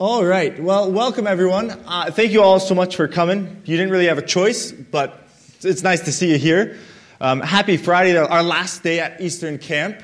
[0.00, 0.58] All right.
[0.58, 1.72] Well, welcome everyone.
[1.72, 3.60] Uh, thank you all so much for coming.
[3.66, 5.28] You didn't really have a choice, but
[5.60, 6.78] it's nice to see you here.
[7.20, 10.02] Um, happy Friday, our last day at Eastern Camp.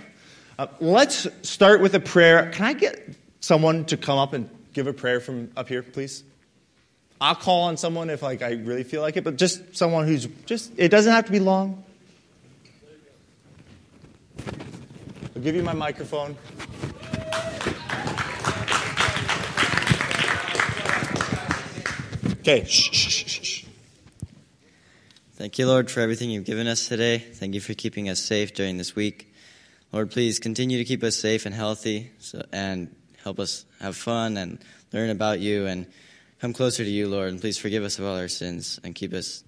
[0.59, 2.51] Uh, let's start with a prayer.
[2.51, 6.25] Can I get someone to come up and give a prayer from up here, please?
[7.19, 10.27] I'll call on someone if like I really feel like it, but just someone who's
[10.45, 11.83] just it doesn't have to be long.
[15.35, 16.37] I'll give you my microphone.
[22.49, 22.63] Okay.
[22.65, 23.65] Shh, shh, shh.
[25.35, 27.19] Thank you, Lord, for everything you've given us today.
[27.19, 29.35] Thank you for keeping us safe during this week.
[29.91, 34.37] Lord, please continue to keep us safe and healthy so, and help us have fun
[34.37, 34.61] and
[34.93, 35.89] learn about you and
[36.41, 37.31] come closer to you, Lord.
[37.31, 39.43] And please forgive us of all our sins and keep us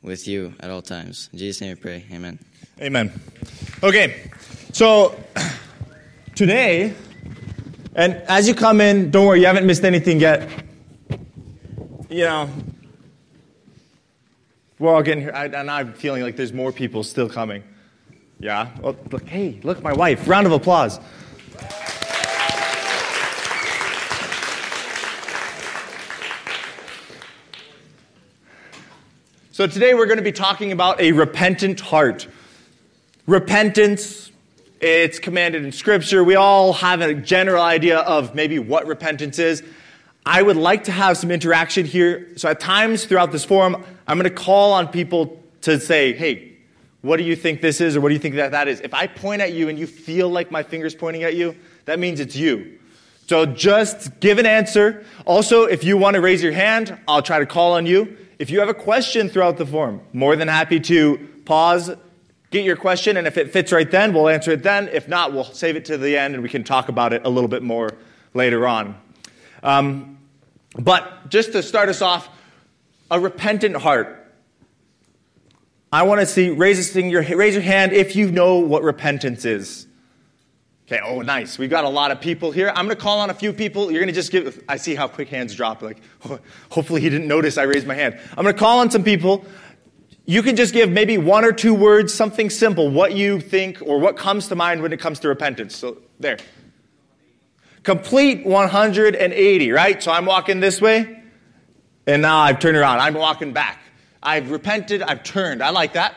[0.00, 1.30] with you at all times.
[1.32, 2.04] In Jesus' name we pray.
[2.12, 2.38] Amen.
[2.80, 3.20] Amen.
[3.82, 4.30] Okay,
[4.72, 5.18] so
[6.36, 6.94] today,
[7.96, 10.67] and as you come in, don't worry, you haven't missed anything yet
[12.08, 12.48] you know,
[14.78, 17.62] we're all getting here, I, and I'm feeling like there's more people still coming.
[18.40, 18.70] Yeah?
[18.80, 20.26] Well, look, hey, look, my wife.
[20.26, 20.98] Round of applause.
[29.52, 32.28] So today we're going to be talking about a repentant heart.
[33.26, 34.30] Repentance,
[34.80, 36.22] it's commanded in Scripture.
[36.22, 39.64] We all have a general idea of maybe what repentance is.
[40.28, 42.28] I would like to have some interaction here.
[42.36, 46.52] So at times throughout this forum, I'm going to call on people to say, hey,
[47.00, 48.82] what do you think this is or what do you think that that is?
[48.82, 51.56] If I point at you and you feel like my finger's pointing at you,
[51.86, 52.78] that means it's you.
[53.26, 55.02] So just give an answer.
[55.24, 58.18] Also, if you want to raise your hand, I'll try to call on you.
[58.38, 61.90] If you have a question throughout the forum, more than happy to pause,
[62.50, 64.88] get your question, and if it fits right then, we'll answer it then.
[64.88, 67.30] If not, we'll save it to the end and we can talk about it a
[67.30, 67.94] little bit more
[68.34, 68.94] later on.
[69.62, 70.17] Um,
[70.76, 72.28] but just to start us off,
[73.10, 74.14] a repentant heart.
[75.90, 79.86] I want to see, raise, your, raise your hand if you know what repentance is.
[80.86, 81.58] Okay, oh, nice.
[81.58, 82.70] We've got a lot of people here.
[82.70, 83.90] I'm going to call on a few people.
[83.90, 85.82] You're going to just give, I see how quick hands drop.
[85.82, 85.98] Like,
[86.70, 88.18] hopefully he didn't notice I raised my hand.
[88.30, 89.44] I'm going to call on some people.
[90.24, 93.98] You can just give maybe one or two words, something simple, what you think or
[93.98, 95.76] what comes to mind when it comes to repentance.
[95.76, 96.38] So, there.
[97.82, 100.02] Complete 180, right?
[100.02, 101.22] So I'm walking this way,
[102.06, 103.00] and now I've turned around.
[103.00, 103.80] I'm walking back.
[104.22, 105.62] I've repented, I've turned.
[105.62, 106.14] I like that.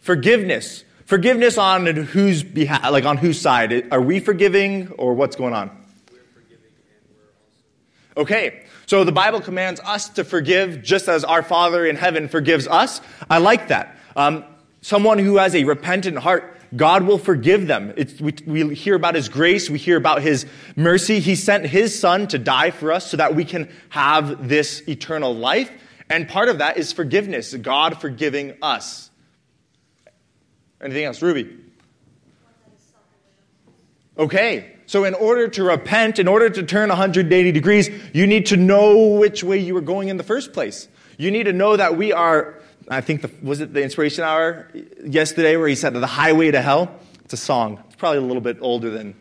[0.00, 0.84] Forgiveness.
[1.06, 3.92] Forgiveness on whose behalf, like on whose side?
[3.92, 5.70] Are we forgiving or what's going on?
[8.16, 12.66] Okay, so the Bible commands us to forgive just as our Father in heaven forgives
[12.68, 13.00] us.
[13.30, 13.96] I like that.
[14.16, 14.44] Um,
[14.82, 17.92] someone who has a repentant heart God will forgive them.
[18.20, 19.68] We, we hear about His grace.
[19.68, 21.20] We hear about His mercy.
[21.20, 25.34] He sent His Son to die for us so that we can have this eternal
[25.34, 25.70] life.
[26.08, 29.10] And part of that is forgiveness, God forgiving us.
[30.80, 31.22] Anything else?
[31.22, 31.58] Ruby?
[34.18, 34.76] Okay.
[34.86, 39.08] So, in order to repent, in order to turn 180 degrees, you need to know
[39.08, 40.88] which way you were going in the first place.
[41.16, 44.68] You need to know that we are I think, the, was it the Inspiration Hour
[45.04, 46.94] yesterday where he said, The Highway to Hell?
[47.24, 47.82] It's a song.
[47.86, 49.14] It's probably a little bit older than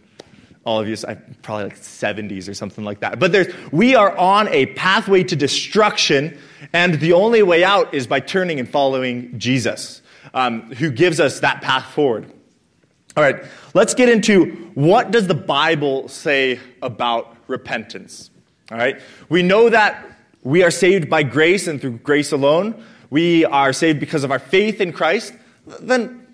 [0.64, 3.20] all of you, so probably like 70s or something like that.
[3.20, 6.38] But there's, we are on a pathway to destruction,
[6.72, 10.02] and the only way out is by turning and following Jesus,
[10.34, 12.32] um, who gives us that path forward.
[13.18, 13.44] All right,
[13.74, 14.46] let's get into
[14.76, 18.30] what does the Bible say about repentance.
[18.72, 23.46] All right, we know that we are saved by grace and through grace alone we
[23.46, 25.34] are saved because of our faith in Christ,
[25.82, 26.26] then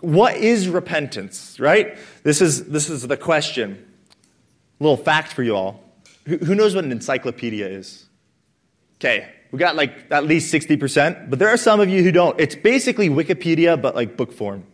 [0.00, 1.98] what is repentance, right?
[2.22, 3.86] This is, this is the question.
[4.80, 5.84] A little fact for you all.
[6.26, 8.06] Who, who knows what an encyclopedia is?
[8.96, 12.38] Okay, we got like at least 60%, but there are some of you who don't.
[12.40, 14.64] It's basically Wikipedia, but like book form.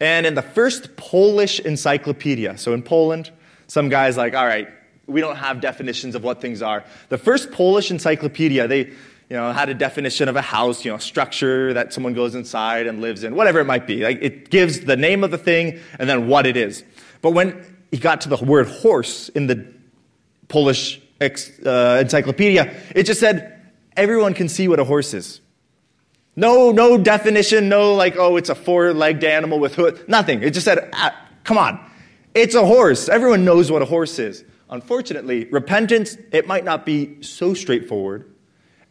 [0.00, 3.30] And in the first Polish encyclopedia, so in Poland,
[3.66, 4.68] some guy's like, all right,
[5.06, 6.84] we don't have definitions of what things are.
[7.08, 8.92] The first Polish encyclopedia, they,
[9.30, 12.86] you know, had a definition of a house, you know, structure that someone goes inside
[12.86, 14.04] and lives in, whatever it might be.
[14.04, 16.84] Like it gives the name of the thing and then what it is.
[17.22, 19.66] But when he got to the word horse in the
[20.48, 23.62] Polish ex, uh, encyclopedia, it just said
[23.96, 25.40] everyone can see what a horse is.
[26.36, 30.42] No, no definition, no like, oh, it's a four-legged animal with hood, nothing.
[30.42, 31.78] It just said, ah, come on,
[32.34, 33.08] it's a horse.
[33.08, 34.44] Everyone knows what a horse is.
[34.68, 38.33] Unfortunately, repentance, it might not be so straightforward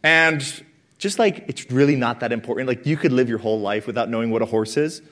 [0.04, 0.64] and
[0.98, 4.08] just like it's really not that important, like you could live your whole life without
[4.08, 5.02] knowing what a horse is.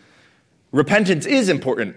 [0.70, 1.96] Repentance is important.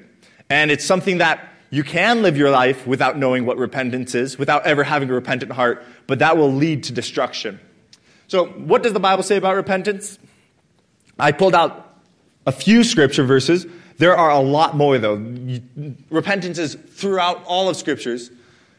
[0.49, 4.65] And it's something that You can live your life without knowing what repentance is, without
[4.65, 7.59] ever having a repentant heart, but that will lead to destruction.
[8.27, 10.17] So, what does the Bible say about repentance?
[11.19, 11.99] I pulled out
[12.45, 13.65] a few scripture verses.
[13.97, 15.15] There are a lot more, though.
[16.09, 18.31] Repentance is throughout all of scriptures.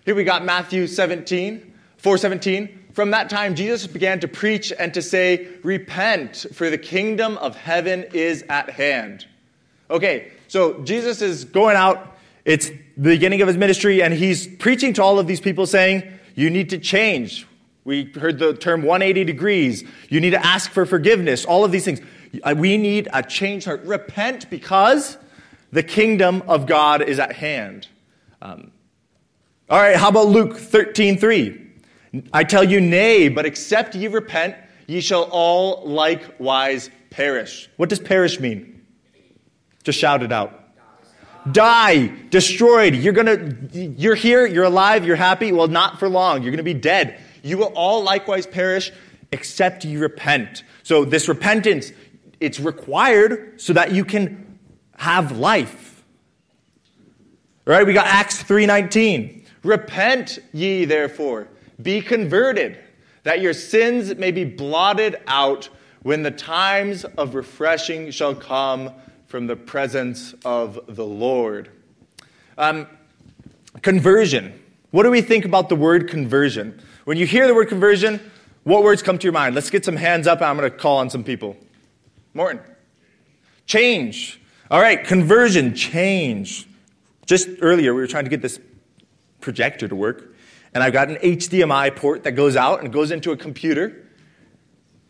[0.04, 2.85] Here we got Matthew 17, 417.
[2.96, 7.54] From that time, Jesus began to preach and to say, Repent, for the kingdom of
[7.54, 9.26] heaven is at hand.
[9.90, 12.16] Okay, so Jesus is going out.
[12.46, 16.10] It's the beginning of his ministry, and he's preaching to all of these people saying,
[16.37, 17.46] You need to change.
[17.84, 19.84] We heard the term 180 degrees.
[20.08, 21.44] You need to ask for forgiveness.
[21.44, 22.00] All of these things.
[22.43, 23.82] Uh, we need a changed heart.
[23.84, 25.19] Repent because
[25.70, 27.88] the kingdom of God is at hand.
[28.40, 28.72] Um,
[29.69, 31.65] all right, how about Luke 13 3?
[32.32, 34.56] I tell you, nay, but except ye repent,
[34.87, 37.69] ye shall all likewise perish.
[37.76, 38.82] What does perish mean?
[39.85, 40.62] Just shout it out.
[41.53, 42.94] Die, destroyed.
[42.94, 45.53] You're gonna, you're here, you're alive, you're happy.
[45.53, 46.43] Well, not for long.
[46.43, 47.20] You're gonna be dead.
[47.43, 48.91] You will all likewise perish
[49.31, 50.64] except you repent.
[50.82, 51.93] So this repentance,
[52.41, 54.58] it's required so that you can
[54.97, 56.05] have life.
[57.67, 59.44] All right, we got Acts 3:19.
[59.62, 61.49] Repent ye therefore,
[61.81, 62.78] be converted,
[63.23, 65.69] that your sins may be blotted out
[66.02, 68.93] when the times of refreshing shall come
[69.26, 71.70] from the presence of the Lord.
[72.56, 72.87] Um,
[73.82, 74.62] conversion.
[74.93, 76.81] What do we think about the word conversion?
[77.05, 78.20] When you hear the word conversion,
[78.64, 79.55] what words come to your mind?
[79.55, 80.40] Let's get some hands up.
[80.40, 81.56] I'm going to call on some people.
[82.34, 82.61] Morton.
[83.67, 84.40] Change.
[84.70, 86.69] All right, conversion, change.
[87.26, 88.61] Just earlier, we were trying to get this
[89.40, 90.34] projector to work,
[90.76, 94.06] and I've got an HDMI port that goes out and goes into a computer.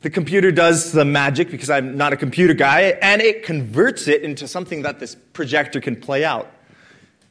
[0.03, 4.23] The computer does the magic because I'm not a computer guy, and it converts it
[4.23, 6.49] into something that this projector can play out.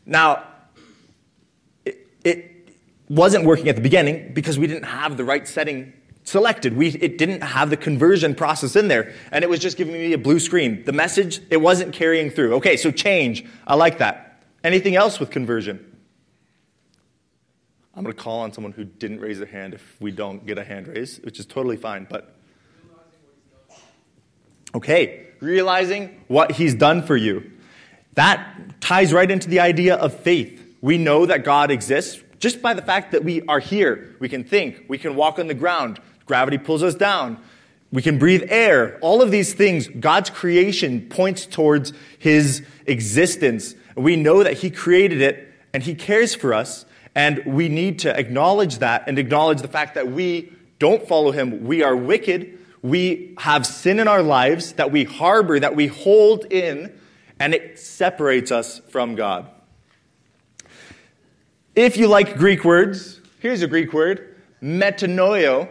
[0.06, 0.44] Now,
[1.86, 2.76] it, it
[3.08, 5.94] wasn't working at the beginning because we didn't have the right setting
[6.26, 6.76] selected.
[6.76, 10.12] We, it didn't have the conversion process in there, and it was just giving me
[10.12, 10.84] a blue screen.
[10.84, 12.56] The message, it wasn't carrying through.
[12.56, 13.46] Okay, so change.
[13.66, 14.44] I like that.
[14.62, 15.95] Anything else with conversion?
[17.96, 20.58] I'm going to call on someone who didn't raise their hand if we don't get
[20.58, 22.36] a hand raise, which is totally fine, but.
[24.74, 27.52] Okay, realizing what he's done for you.
[28.16, 30.62] That ties right into the idea of faith.
[30.82, 32.22] We know that God exists.
[32.40, 35.48] Just by the fact that we are here, we can think, we can walk on
[35.48, 37.40] the ground, gravity pulls us down,
[37.92, 38.98] we can breathe air.
[39.02, 43.74] All of these things, God's creation points towards His existence.
[43.96, 46.86] We know that He created it and He cares for us,
[47.16, 51.66] and we need to acknowledge that and acknowledge the fact that we don't follow Him.
[51.66, 52.60] We are wicked.
[52.82, 56.94] We have sin in our lives that we harbor, that we hold in,
[57.40, 59.50] and it separates us from God.
[61.74, 65.70] If you like Greek words, here's a Greek word, metanoio.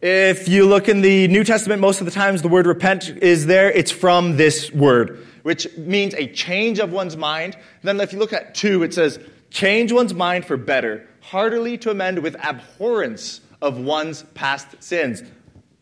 [0.00, 3.46] If you look in the New Testament, most of the times the word repent is
[3.46, 3.70] there.
[3.70, 7.56] It's from this word, which means a change of one's mind.
[7.82, 9.18] Then if you look at two, it says,
[9.50, 15.22] change one's mind for better, heartily to amend with abhorrence of one's past sins.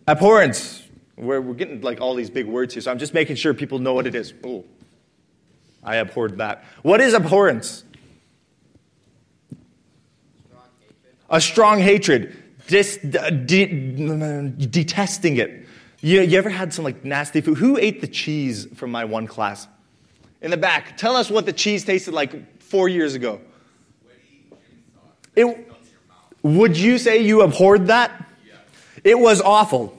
[0.06, 0.82] Abhorrence.
[1.16, 3.78] We're, we're getting like all these big words here, so I'm just making sure people
[3.78, 4.34] know what it is.
[4.44, 4.64] Oh,
[5.82, 6.64] I abhorred that.
[6.82, 7.84] What is abhorrence?
[11.30, 15.66] a strong hatred, dis, de, detesting it.
[16.00, 17.58] You, you ever had some like nasty food?
[17.58, 19.66] Who ate the cheese from my one class?
[20.42, 23.40] In the back, tell us what the cheese tasted like four years ago.
[25.36, 25.70] It,
[26.42, 28.26] would you say you abhorred that?
[29.04, 29.96] It was awful.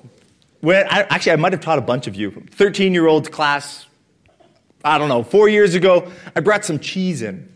[0.62, 2.32] When I, actually, I might have taught a bunch of you.
[2.52, 3.86] 13 year old class,
[4.84, 7.54] I don't know, four years ago, I brought some cheese in.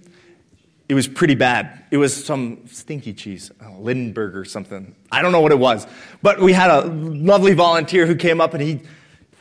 [0.87, 1.85] It was pretty bad.
[1.89, 4.93] It was some stinky cheese, Lindenberg or something.
[5.11, 5.87] I don't know what it was.
[6.21, 8.81] But we had a lovely volunteer who came up and he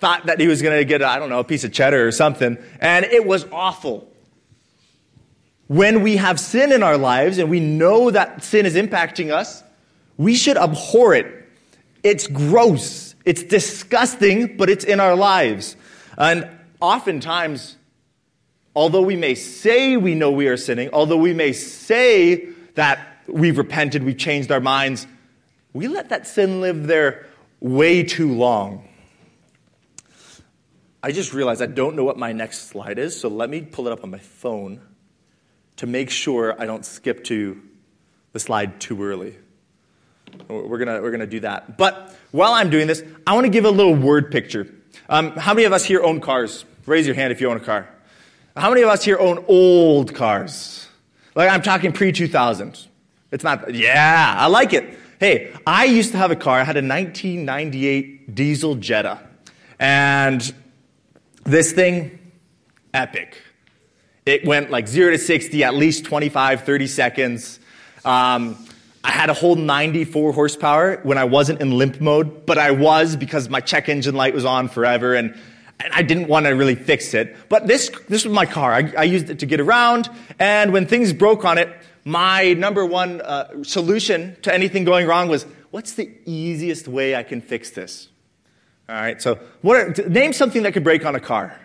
[0.01, 2.13] thought that he was going to get, I don't know, a piece of cheddar or
[2.13, 2.57] something.
[2.81, 4.11] And it was awful.
[5.71, 9.63] When we have sin in our lives and we know that sin is impacting us,
[10.17, 11.49] we should abhor it.
[12.03, 13.15] It's gross.
[13.25, 15.77] It's disgusting, but it's in our lives.
[16.19, 16.51] And
[16.81, 17.77] oftentimes,
[18.75, 23.57] although we may say we know we are sinning, although we may say that we've
[23.57, 25.07] repented, we've changed our minds,
[25.73, 27.29] we let that sin live there
[27.61, 28.89] way too long.
[31.01, 33.87] I just realized I don't know what my next slide is, so let me pull
[33.87, 34.81] it up on my phone
[35.81, 37.59] to make sure I don't skip to
[38.33, 39.35] the slide too early.
[40.47, 41.79] We're going we're gonna do that.
[41.79, 44.67] But while I'm doing this, I want to give a little word picture.
[45.09, 46.67] Um, how many of us here own cars?
[46.85, 47.89] Raise your hand if you own a car.
[48.55, 50.87] How many of us here own old cars?
[51.35, 52.87] Like I'm talking pre 2000s.
[53.31, 54.99] It's not, yeah, I like it.
[55.19, 56.61] Hey, I used to have a car.
[56.61, 59.19] I had a 1998 diesel Jetta.
[59.79, 60.53] And
[61.45, 62.19] this thing,
[62.93, 63.39] epic.
[64.31, 67.59] It went like 0 to 60 at least 25, 30 seconds.
[68.05, 68.65] Um,
[69.03, 73.17] I had a whole 94 horsepower when I wasn't in limp mode, but I was
[73.17, 75.37] because my check engine light was on forever and,
[75.81, 77.37] and I didn't want to really fix it.
[77.49, 78.73] But this, this was my car.
[78.73, 80.09] I, I used it to get around,
[80.39, 81.69] and when things broke on it,
[82.05, 87.25] my number one uh, solution to anything going wrong was what's the easiest way I
[87.25, 88.09] can fix this?
[88.89, 91.59] All right, so what are, name something that could break on a car.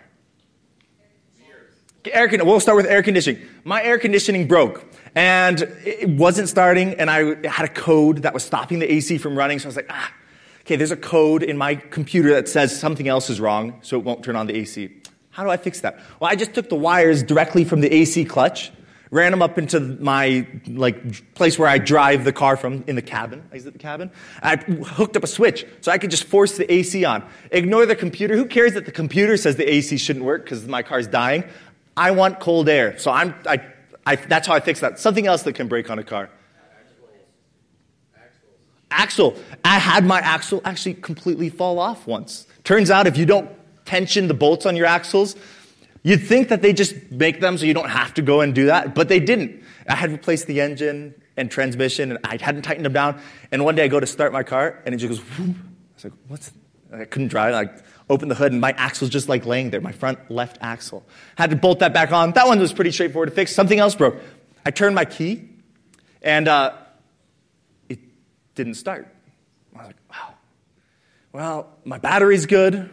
[2.12, 3.42] Air, we'll start with air conditioning.
[3.64, 4.84] My air conditioning broke
[5.14, 9.36] and it wasn't starting, and I had a code that was stopping the AC from
[9.36, 9.58] running.
[9.58, 10.12] So I was like, ah,
[10.60, 14.04] okay, there's a code in my computer that says something else is wrong, so it
[14.04, 14.90] won't turn on the AC.
[15.30, 15.98] How do I fix that?
[16.20, 18.72] Well, I just took the wires directly from the AC clutch
[19.10, 23.02] ran them up into my like place where I drive the car from in the
[23.02, 23.48] cabin.
[23.52, 24.10] Is it the cabin?
[24.42, 27.24] I hooked up a switch so I could just force the AC on.
[27.50, 28.36] Ignore the computer.
[28.36, 31.44] Who cares that the computer says the AC shouldn't work because my car's dying?
[31.96, 33.34] I want cold air, so I'm.
[33.46, 33.64] I,
[34.04, 34.98] I, that's how I fix that.
[34.98, 36.30] Something else that can break on a car.
[38.90, 39.36] Axle.
[39.64, 42.46] I had my axle actually completely fall off once.
[42.62, 43.50] Turns out if you don't
[43.84, 45.34] tension the bolts on your axles,
[46.06, 48.66] You'd think that they just make them so you don't have to go and do
[48.66, 49.60] that, but they didn't.
[49.88, 53.20] I had replaced the engine and transmission, and I hadn't tightened them down.
[53.50, 55.56] And one day I go to start my car, and it just goes, Whoop.
[55.56, 56.52] I was like, what's,
[56.92, 57.54] I couldn't drive.
[57.54, 57.70] I
[58.08, 61.04] opened the hood, and my axle was just like laying there, my front left axle.
[61.36, 62.32] Had to bolt that back on.
[62.32, 63.54] That one was pretty straightforward to fix.
[63.54, 64.16] Something else broke.
[64.64, 65.48] I turned my key,
[66.22, 66.74] and uh,
[67.88, 67.98] it
[68.54, 69.08] didn't start.
[69.74, 70.34] I was like, wow.
[71.32, 72.90] Well, my battery's good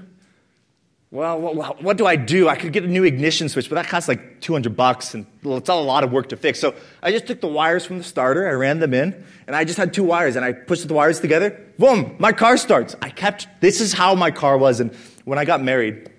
[1.14, 2.50] well, what, what, do I do?
[2.50, 5.60] I could get a new ignition switch, but that costs like 200 bucks, and it's
[5.60, 6.60] it's a lot of work to fix.
[6.60, 9.64] So I just took the wires from the starter, I ran them in, and I
[9.64, 11.52] just had two wires, and I pushed the wires together.
[11.78, 12.96] Boom, my car starts.
[13.00, 14.80] I kept, this is how my car was.
[14.80, 14.92] And
[15.24, 16.10] when I got married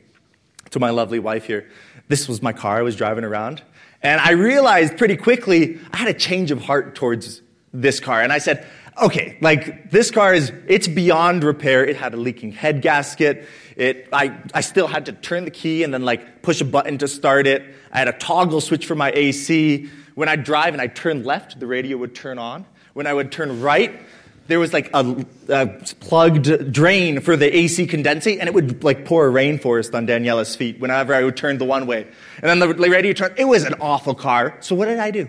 [0.70, 1.68] to my lovely wife here,
[2.06, 3.62] this was my car I was driving around.
[4.00, 8.22] And I realized pretty quickly I had a change of heart towards this car.
[8.22, 8.64] And I said,
[9.02, 11.84] okay, like this car is, it's beyond repair.
[11.84, 13.48] It had a leaking head gasket.
[13.76, 16.98] It, I, I still had to turn the key and then like push a button
[16.98, 17.74] to start it.
[17.92, 19.90] I had a toggle switch for my AC.
[20.14, 22.66] When I'd drive and I'd turn left, the radio would turn on.
[22.92, 24.00] When I would turn right,
[24.46, 25.66] there was like a, a,
[26.00, 30.54] plugged drain for the AC condensate, and it would like pour a rainforest on Daniela's
[30.54, 32.06] feet whenever I would turn the one way.
[32.42, 33.34] And then the radio turned.
[33.38, 34.58] It was an awful car.
[34.60, 35.28] So what did I do?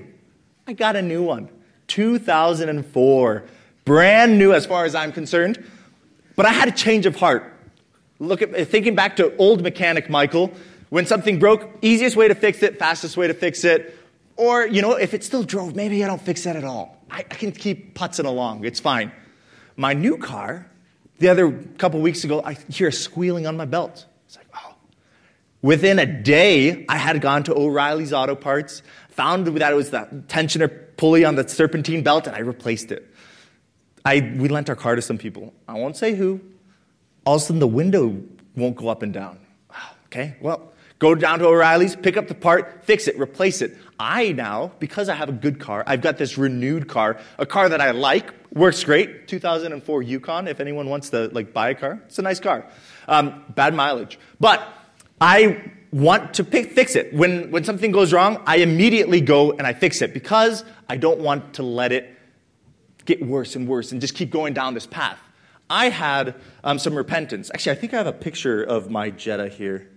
[0.68, 1.50] I got a new one.
[1.88, 3.44] 2004.
[3.86, 5.64] Brand new as far as I'm concerned.
[6.36, 7.55] But I had a change of heart.
[8.20, 10.54] Look at thinking back to old mechanic Michael.
[10.90, 13.98] When something broke, easiest way to fix it, fastest way to fix it.
[14.38, 17.02] Or, you know, if it still drove, maybe I don't fix it at all.
[17.10, 18.66] I, I can keep putzing along.
[18.66, 19.12] It's fine.
[19.76, 20.70] My new car,
[21.20, 24.06] the other couple weeks ago, I hear a squealing on my belt.
[24.26, 24.76] It's like, oh.
[25.62, 30.08] Within a day, I had gone to O'Reilly's Auto Parts, found that it was the
[30.28, 33.10] tensioner pulley on the serpentine belt, and I replaced it.
[34.06, 35.54] I, we lent our car to some people.
[35.68, 36.42] I won't say who.
[37.26, 38.22] All of a sudden, the window
[38.56, 39.40] won't go up and down.
[40.08, 43.78] Okay, well, go down to O'Reilly's, pick up the part, fix it, replace it.
[44.00, 47.68] I now, because I have a good car, I've got this renewed car, a car
[47.68, 49.28] that I like, works great.
[49.28, 50.48] 2004 Yukon.
[50.48, 52.66] If anyone wants to like buy a car, it's a nice car.
[53.08, 54.68] Um, bad mileage, but
[55.20, 57.14] I want to pick, fix it.
[57.14, 61.20] When, when something goes wrong, I immediately go and I fix it because I don't
[61.20, 62.18] want to let it
[63.06, 65.20] get worse and worse and just keep going down this path.
[65.70, 67.50] I had um, some repentance.
[67.54, 69.90] Actually, I think I have a picture of my Jetta here.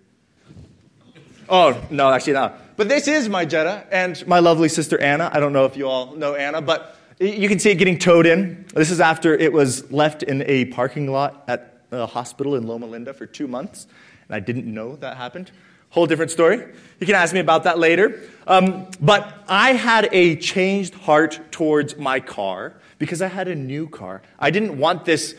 [1.48, 2.76] Oh, no, actually not.
[2.76, 5.30] But this is my Jetta and my lovely sister Anna.
[5.32, 8.26] I don't know if you all know Anna, but you can see it getting towed
[8.26, 8.66] in.
[8.75, 12.87] This is after it was left in a parking lot at a hospital in Loma
[12.87, 13.87] Linda for two months.
[14.28, 15.50] And I didn't know that happened.
[15.90, 16.58] Whole different story.
[17.00, 18.20] You can ask me about that later.
[18.46, 23.88] Um, but I had a changed heart towards my car because I had a new
[23.88, 24.22] car.
[24.38, 25.34] I didn't want this,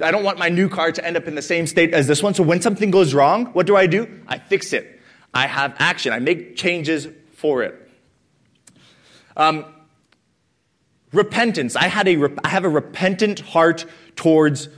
[0.00, 2.22] I don't want my new car to end up in the same state as this
[2.22, 2.34] one.
[2.34, 4.22] So when something goes wrong, what do I do?
[4.26, 5.00] I fix it.
[5.32, 6.12] I have action.
[6.12, 7.80] I make changes for it.
[9.36, 9.64] Um,
[11.12, 11.76] repentance.
[11.76, 13.84] I, had a, I have a repentant heart
[14.16, 14.68] towards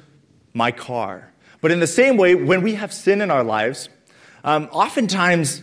[0.52, 1.32] my car.
[1.60, 3.88] But in the same way, when we have sin in our lives,
[4.44, 5.62] um, oftentimes,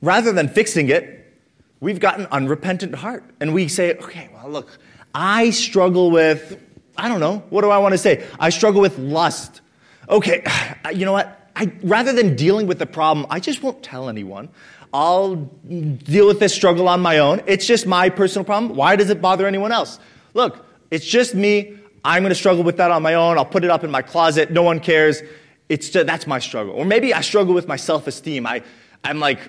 [0.00, 1.32] rather than fixing it,
[1.80, 3.24] we've got an unrepentant heart.
[3.40, 4.78] And we say, okay, well, look,
[5.14, 6.60] I struggle with,
[6.96, 8.26] I don't know, what do I want to say?
[8.38, 9.60] I struggle with lust.
[10.08, 10.44] Okay,
[10.94, 11.50] you know what?
[11.56, 14.48] I, rather than dealing with the problem, I just won't tell anyone.
[14.92, 17.42] I'll deal with this struggle on my own.
[17.46, 18.76] It's just my personal problem.
[18.76, 19.98] Why does it bother anyone else?
[20.34, 21.76] Look, it's just me.
[22.04, 23.38] I'm going to struggle with that on my own.
[23.38, 24.50] I'll put it up in my closet.
[24.50, 25.22] No one cares.
[25.68, 26.74] It's just, that's my struggle.
[26.74, 28.46] Or maybe I struggle with my self-esteem.
[28.46, 28.62] I,
[29.02, 29.40] I'm like,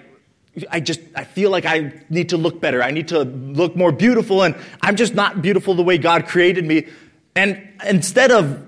[0.72, 2.82] I just, I feel like I need to look better.
[2.82, 6.66] I need to look more beautiful and I'm just not beautiful the way God created
[6.66, 6.88] me.
[7.36, 8.65] And instead of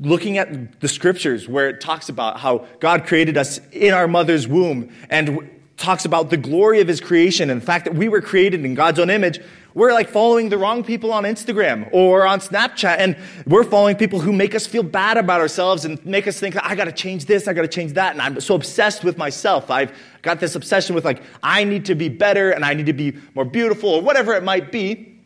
[0.00, 4.48] looking at the scriptures where it talks about how God created us in our mother's
[4.48, 8.20] womb and talks about the glory of his creation and the fact that we were
[8.20, 9.40] created in God's own image,
[9.74, 14.20] we're like following the wrong people on Instagram or on Snapchat and we're following people
[14.20, 17.46] who make us feel bad about ourselves and make us think, I gotta change this,
[17.46, 18.12] I gotta change that.
[18.12, 19.70] And I'm so obsessed with myself.
[19.70, 22.92] I've got this obsession with like, I need to be better and I need to
[22.92, 25.17] be more beautiful or whatever it might be.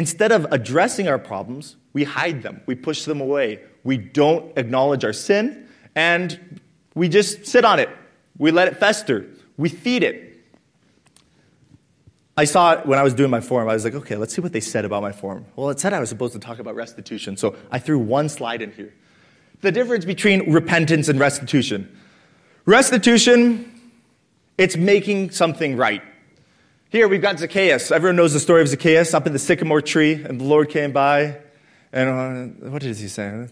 [0.00, 5.04] Instead of addressing our problems, we hide them, we push them away, we don't acknowledge
[5.04, 6.58] our sin, and
[6.94, 7.90] we just sit on it.
[8.38, 9.26] We let it fester,
[9.58, 10.42] we feed it.
[12.34, 13.68] I saw it when I was doing my forum.
[13.68, 15.44] I was like, okay, let's see what they said about my forum.
[15.54, 18.62] Well, it said I was supposed to talk about restitution, so I threw one slide
[18.62, 18.94] in here.
[19.60, 21.94] The difference between repentance and restitution.
[22.64, 23.70] Restitution,
[24.56, 26.02] it's making something right.
[26.90, 27.92] Here we've got Zacchaeus.
[27.92, 30.90] Everyone knows the story of Zacchaeus up in the sycamore tree, and the Lord came
[30.90, 31.36] by.
[31.92, 32.08] And
[32.64, 33.48] uh, what did he saying?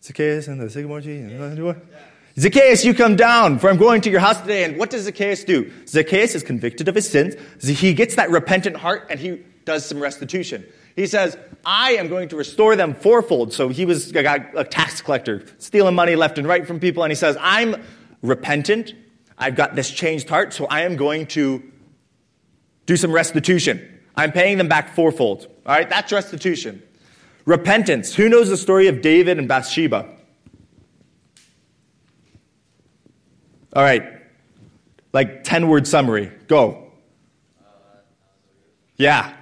[0.00, 1.26] Zacchaeus and the sycamore tree?
[2.38, 4.62] Zacchaeus, you come down, for I'm going to your house today.
[4.62, 5.72] And what does Zacchaeus do?
[5.88, 7.34] Zacchaeus is convicted of his sins.
[7.60, 10.64] He gets that repentant heart and he does some restitution.
[10.94, 13.52] He says, I am going to restore them fourfold.
[13.52, 17.02] So he was a tax collector, stealing money left and right from people.
[17.02, 17.82] And he says, I'm
[18.22, 18.94] repentant.
[19.36, 21.60] I've got this changed heart, so I am going to
[22.88, 24.00] do some restitution.
[24.16, 25.46] I'm paying them back fourfold.
[25.66, 26.82] All right, that's restitution.
[27.44, 28.14] Repentance.
[28.14, 30.08] Who knows the story of David and Bathsheba?
[33.74, 34.02] All right,
[35.12, 36.32] like 10 word summary.
[36.48, 36.90] Go.
[38.96, 39.34] Yeah.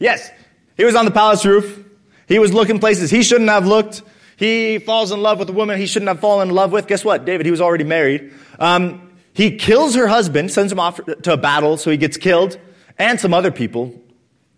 [0.00, 0.30] Yes,
[0.78, 1.84] he was on the palace roof.
[2.26, 4.02] He was looking places he shouldn't have looked.
[4.38, 6.86] He falls in love with a woman he shouldn't have fallen in love with.
[6.86, 7.26] Guess what?
[7.26, 8.32] David, he was already married.
[8.58, 12.58] Um, he kills her husband, sends him off to a battle, so he gets killed,
[12.98, 13.94] and some other people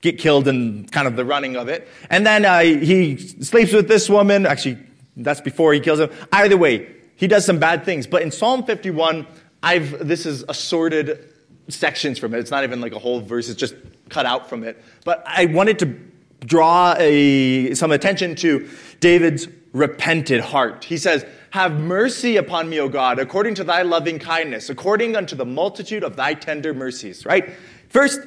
[0.00, 1.88] get killed in kind of the running of it.
[2.10, 4.46] And then uh, he sleeps with this woman.
[4.46, 4.78] Actually,
[5.16, 6.10] that's before he kills him.
[6.32, 8.06] Either way, he does some bad things.
[8.06, 9.26] But in Psalm 51,
[9.62, 11.30] I've this is assorted
[11.68, 12.38] sections from it.
[12.40, 13.74] It's not even like a whole verse; it's just
[14.08, 14.82] cut out from it.
[15.04, 15.98] But I wanted to
[16.40, 18.68] draw a, some attention to
[19.00, 20.84] David's repented heart.
[20.84, 25.36] He says, have mercy upon me, O God, according to thy loving kindness, according unto
[25.36, 27.48] the multitude of thy tender mercies, right?
[27.88, 28.18] First,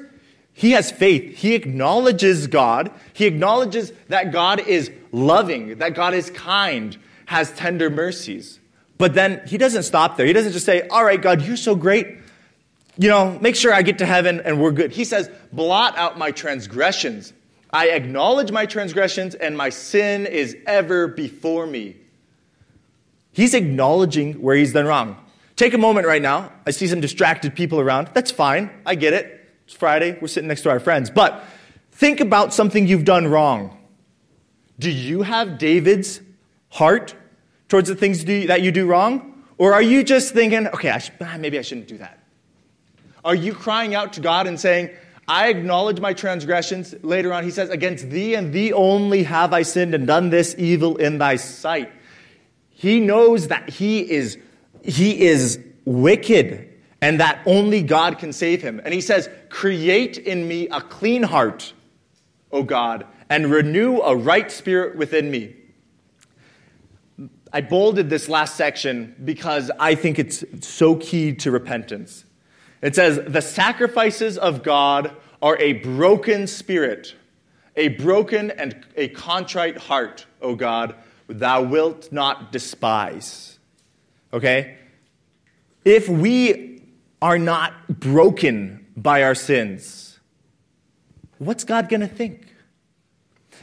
[0.54, 1.36] he has faith.
[1.36, 2.90] He acknowledges God.
[3.12, 8.62] He acknowledges that God is loving, that God is kind, has tender mercies.
[8.98, 10.26] But then he doesn't stop there.
[10.26, 12.08] He doesn't just say, All right, God, you're so great.
[12.98, 14.94] You know, make sure I get to heaven and we're good.
[14.94, 17.34] He says, Blot out my transgressions.
[17.72, 21.98] I acknowledge my transgressions and my sin is ever before me.
[23.38, 25.16] He's acknowledging where he's done wrong.
[25.58, 26.52] Take a moment right now.
[26.66, 28.10] I see some distracted people around.
[28.16, 28.72] That's fine.
[28.84, 29.48] I get it.
[29.66, 30.18] It's Friday.
[30.20, 31.12] We're sitting next to our friends.
[31.12, 31.44] But
[31.92, 33.78] think about something you've done wrong.
[34.80, 36.20] Do you have David's
[36.70, 37.14] heart
[37.70, 39.44] towards the things that you do wrong?
[39.60, 42.18] Or are you just thinking, okay, I should, ah, maybe I shouldn't do that?
[43.24, 44.90] Are you crying out to God and saying,
[45.28, 46.96] I acknowledge my transgressions?
[47.04, 50.56] Later on, he says, Against thee and thee only have I sinned and done this
[50.58, 51.92] evil in thy sight.
[52.80, 54.38] He knows that he is,
[54.84, 58.80] he is wicked and that only God can save him.
[58.86, 61.74] And he says, Create in me a clean heart,
[62.52, 65.56] O God, and renew a right spirit within me.
[67.52, 72.26] I bolded this last section because I think it's so key to repentance.
[72.84, 77.16] It says, The sacrifices of God are a broken spirit,
[77.76, 80.94] a broken and a contrite heart, O God
[81.28, 83.60] thou wilt not despise.
[84.34, 84.78] Okay?
[85.86, 86.84] If we
[87.22, 90.20] are not broken by our sins,
[91.38, 92.46] what's God going to think?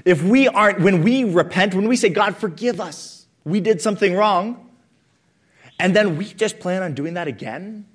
[0.05, 4.15] If we aren't, when we repent, when we say, God, forgive us, we did something
[4.15, 4.71] wrong,
[5.79, 7.87] and then we just plan on doing that again?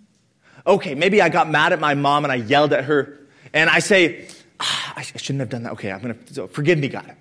[0.65, 3.19] Okay, maybe I got mad at my mom and I yelled at her,
[3.53, 4.27] and I say,
[4.59, 5.73] ah, I shouldn't have done that.
[5.73, 7.15] Okay, I'm going to, forgive me, God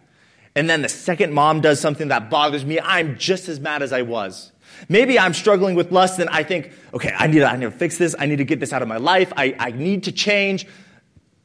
[0.58, 3.92] and then the second mom does something that bothers me, I'm just as mad as
[3.92, 4.50] I was.
[4.88, 7.70] Maybe I'm struggling with lust and I think, okay, I need to, I need to
[7.70, 8.16] fix this.
[8.18, 9.32] I need to get this out of my life.
[9.36, 10.66] I, I need to change.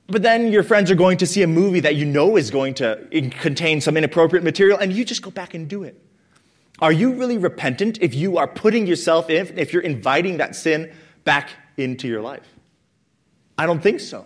[0.08, 2.73] But then your friends are going to see a movie that you know is going
[2.76, 3.08] to
[3.39, 5.95] contain some inappropriate material and you just go back and do it.
[6.80, 10.91] Are you really repentant if you are putting yourself in, if you're inviting that sin
[11.23, 12.47] back into your life?
[13.60, 14.26] I don't think so.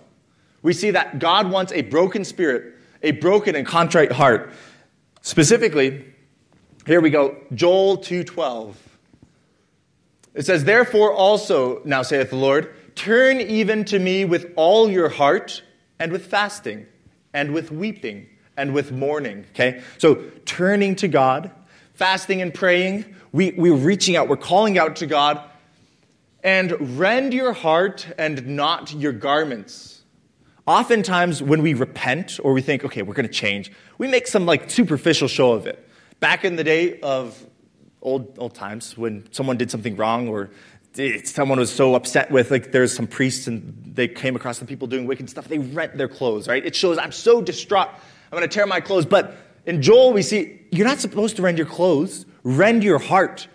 [0.62, 4.54] We see that God wants a broken spirit, a broken and contrite heart.
[5.28, 6.06] Specifically,
[6.86, 8.78] here we go, Joel 2:12.
[10.34, 15.10] It says, "Therefore also, now saith the Lord, turn even to me with all your
[15.10, 15.64] heart
[16.00, 16.86] and with fasting
[17.34, 19.82] and with weeping and with mourning." Okay?
[19.98, 21.52] So, turning to God,
[21.94, 25.42] fasting and praying, we, we're reaching out, we're calling out to God,
[26.42, 29.97] and rend your heart and not your garments.
[30.68, 34.46] Oftentimes, when we repent or we think, okay, we're going to change, we make some
[34.46, 35.88] like superficial show of it.
[36.20, 37.42] Back in the day of
[38.02, 40.50] old, old times, when someone did something wrong or
[41.24, 44.88] someone was so upset with, like, there's some priests and they came across some people
[44.88, 46.66] doing wicked stuff, they rent their clothes, right?
[46.66, 47.90] It shows, I'm so distraught,
[48.32, 49.06] I'm going to tear my clothes.
[49.06, 53.48] But in Joel, we see, you're not supposed to rend your clothes, rend your heart.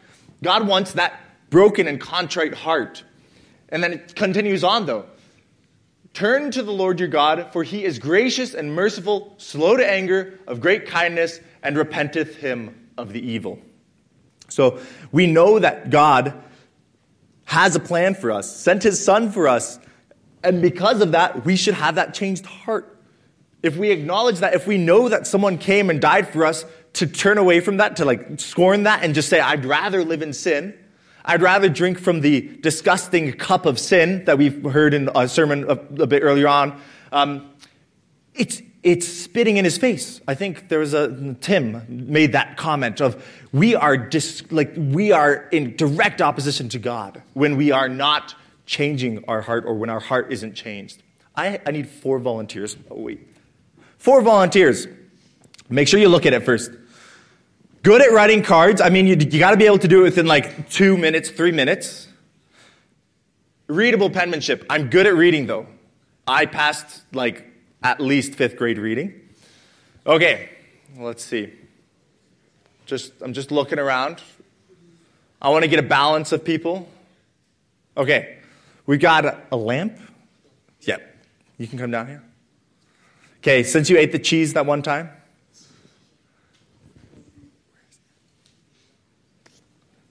[0.42, 1.20] God wants that
[1.50, 3.04] broken and contrite heart.
[3.68, 5.06] And then it continues on, though.
[6.14, 10.38] Turn to the Lord your God, for he is gracious and merciful, slow to anger,
[10.46, 13.58] of great kindness, and repenteth him of the evil.
[14.48, 16.34] So we know that God
[17.44, 19.78] has a plan for us, sent his son for us,
[20.44, 22.98] and because of that, we should have that changed heart.
[23.62, 27.06] If we acknowledge that, if we know that someone came and died for us, to
[27.06, 30.32] turn away from that, to like scorn that and just say, I'd rather live in
[30.32, 30.78] sin,
[31.24, 35.64] I'd rather drink from the disgusting cup of sin that we've heard in a sermon
[35.64, 36.80] a, a bit earlier on.
[37.12, 37.50] Um,
[38.34, 40.20] it's, it's spitting in his face.
[40.26, 45.12] I think there was a Tim made that comment of we are dis, like we
[45.12, 48.34] are in direct opposition to God when we are not
[48.66, 51.02] changing our heart or when our heart isn't changed.
[51.36, 52.76] I, I need four volunteers.
[52.90, 53.28] Oh wait,
[53.98, 54.88] four volunteers.
[55.68, 56.72] Make sure you look at it first.
[57.82, 58.80] Good at writing cards.
[58.80, 61.30] I mean, you, you got to be able to do it within like two minutes,
[61.30, 62.06] three minutes.
[63.66, 64.64] Readable penmanship.
[64.70, 65.66] I'm good at reading though.
[66.26, 67.44] I passed like
[67.82, 69.20] at least fifth grade reading.
[70.06, 70.50] Okay,
[70.96, 71.52] let's see.
[72.86, 74.20] Just I'm just looking around.
[75.40, 76.88] I want to get a balance of people.
[77.96, 78.38] Okay,
[78.86, 79.98] we got a, a lamp.
[80.82, 81.16] Yep,
[81.58, 82.22] you can come down here.
[83.38, 85.10] Okay, since you ate the cheese that one time.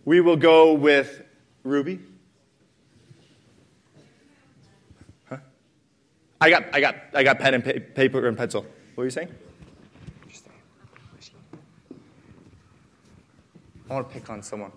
[0.06, 1.24] We will go with
[1.64, 2.00] Ruby.
[5.30, 5.38] Huh?
[6.40, 8.62] I got, I got, I got pen and pa- paper and pencil.
[8.62, 9.30] What were you saying?
[13.90, 14.72] I want to pick on someone.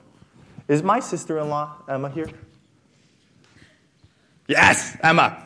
[0.67, 2.29] Is my sister-in-law Emma here?
[4.49, 5.45] Yes, Emma.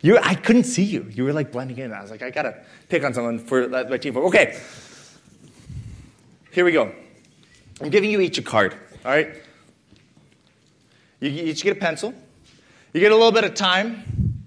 [0.00, 1.06] You, I couldn't see you.
[1.10, 1.92] You were like blending in.
[1.92, 4.16] I was like, I gotta pick on someone for my team.
[4.16, 4.60] Okay.
[6.50, 6.92] Here we go.
[7.80, 9.42] I'm giving you each a card, all right?
[11.20, 12.14] You each get a pencil.
[12.92, 14.42] You get a little bit of time.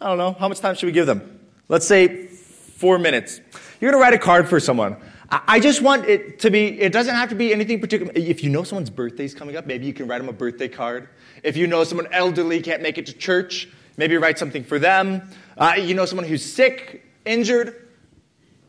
[0.00, 0.32] I don't know.
[0.32, 1.40] How much time should we give them?
[1.68, 3.40] Let's say four minutes.
[3.80, 4.96] You're going to write a card for someone.
[5.30, 8.12] I just want it to be, it doesn't have to be anything particular.
[8.14, 10.68] If you know someone's birthday is coming up, maybe you can write them a birthday
[10.68, 11.08] card.
[11.42, 15.30] If you know someone elderly can't make it to church, maybe write something for them.
[15.56, 17.88] Uh, you know someone who's sick, injured.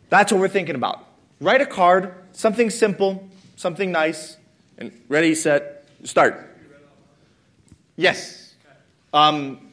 [0.09, 1.05] That's what we're thinking about.
[1.41, 3.29] Write a card, something simple,
[3.63, 4.35] something nice,
[4.77, 6.53] and ready, set, start.
[7.95, 8.55] Yes.
[9.13, 9.71] Um,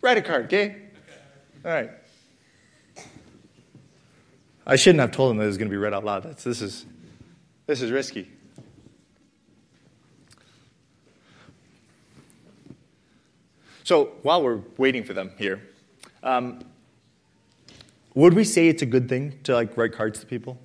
[0.00, 0.76] write a card, okay?
[1.64, 1.90] All right.
[4.64, 6.22] I shouldn't have told him that it was going to be read out loud.
[6.22, 6.86] That's, this, is,
[7.66, 8.30] this is risky.
[13.82, 15.60] So while we're waiting for them here,
[16.22, 16.60] um,
[18.14, 20.60] would we say it's a good thing to like write cards to people?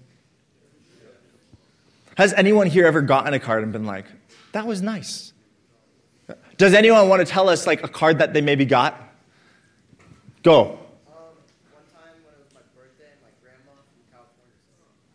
[2.17, 4.05] Has anyone here ever gotten a card and been like,
[4.51, 5.33] that was nice?
[6.57, 8.99] Does anyone want to tell us like a card that they maybe got?
[10.41, 10.79] Go.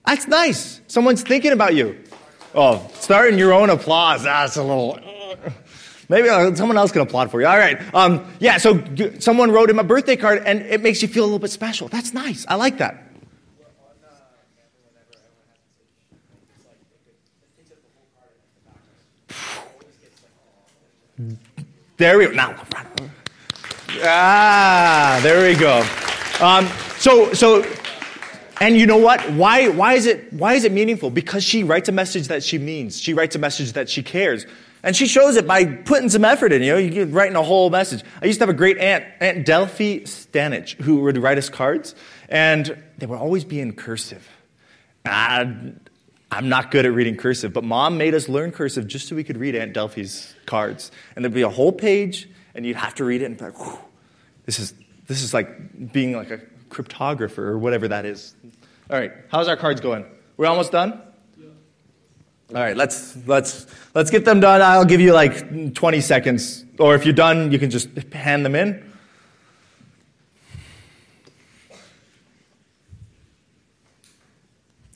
[0.07, 0.81] That's nice.
[0.87, 1.99] Someone's thinking about you.
[2.55, 4.23] Oh, starting your own applause.
[4.23, 5.01] That's a little.
[6.09, 7.49] Maybe uh, someone else can applaud for you.
[7.49, 7.81] All right.
[7.95, 8.81] Um, yeah, so
[9.19, 11.89] someone wrote him a birthday card and it makes you feel a little bit special.
[11.89, 12.47] That's nice.
[12.49, 13.12] I like that.
[22.03, 22.33] There we go.
[22.33, 22.61] Now,
[24.03, 25.87] ah, there we go.
[26.45, 26.67] Um,
[26.99, 27.65] so, so,
[28.61, 29.21] and you know what?
[29.31, 31.11] Why, why is it, why is it meaningful?
[31.11, 33.01] Because she writes a message that she means.
[33.01, 34.47] She writes a message that she cares.
[34.83, 37.71] And she shows it by putting some effort in, you know, you writing a whole
[37.71, 38.03] message.
[38.21, 41.95] I used to have a great aunt, Aunt Delphi Stanich, who would write us cards,
[42.29, 44.29] and they would always be in cursive.
[45.05, 45.45] Uh,
[46.33, 49.23] I'm not good at reading cursive, but mom made us learn cursive just so we
[49.23, 50.91] could read Aunt Delphi's cards.
[51.15, 53.59] And there'd be a whole page, and you'd have to read it and be like,
[53.59, 53.79] Whew,
[54.47, 54.73] this is,
[55.09, 56.41] this is like being like a
[56.71, 58.35] cryptographer or whatever that is.
[58.91, 60.07] All right, how's our cards going?
[60.39, 61.03] We're almost done?
[62.55, 64.63] All right, let's, let's, let's get them done.
[64.63, 66.65] I'll give you like 20 seconds.
[66.79, 68.92] Or if you're done, you can just hand them in.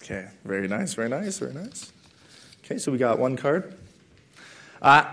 [0.07, 1.93] Okay, very nice, very nice, very nice.
[2.65, 3.77] Okay, so we got one card.
[4.81, 5.13] Uh,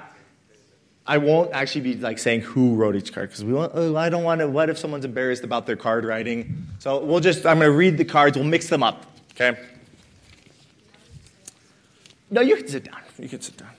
[1.08, 4.10] I won't actually be like saying who wrote each card because we want, oh, I
[4.10, 4.48] don't want to.
[4.48, 6.68] What if someone's embarrassed about their card writing?
[6.78, 7.44] So we'll just.
[7.44, 8.38] I'm going to read the cards.
[8.38, 9.08] We'll mix them up.
[9.32, 9.60] Okay.
[12.30, 13.02] No, you can sit down.
[13.18, 13.70] You can sit down.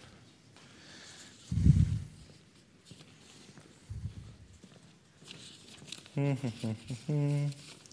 [6.17, 7.51] All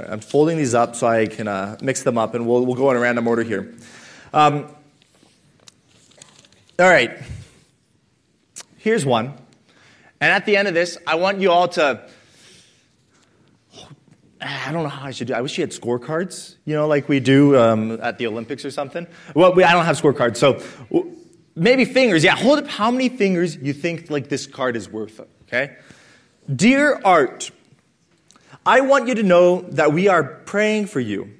[0.00, 2.76] right, I'm folding these up so I can uh, mix them up, and we'll, we'll
[2.76, 3.74] go in a random order here.
[4.32, 4.74] Um,
[6.78, 7.18] all right.
[8.78, 9.34] Here's one.
[10.20, 12.08] And at the end of this, I want you all to.
[14.40, 15.34] I don't know how I should do.
[15.34, 18.72] I wish you had scorecards, you know, like we do um, at the Olympics or
[18.72, 19.06] something.
[19.34, 20.60] Well, we, I don't have scorecards, so
[21.54, 22.24] maybe fingers.
[22.24, 25.20] Yeah, hold up how many fingers you think like this card is worth.
[25.42, 25.76] Okay,
[26.54, 27.52] dear Art,
[28.64, 31.32] I want you to know that we are praying for you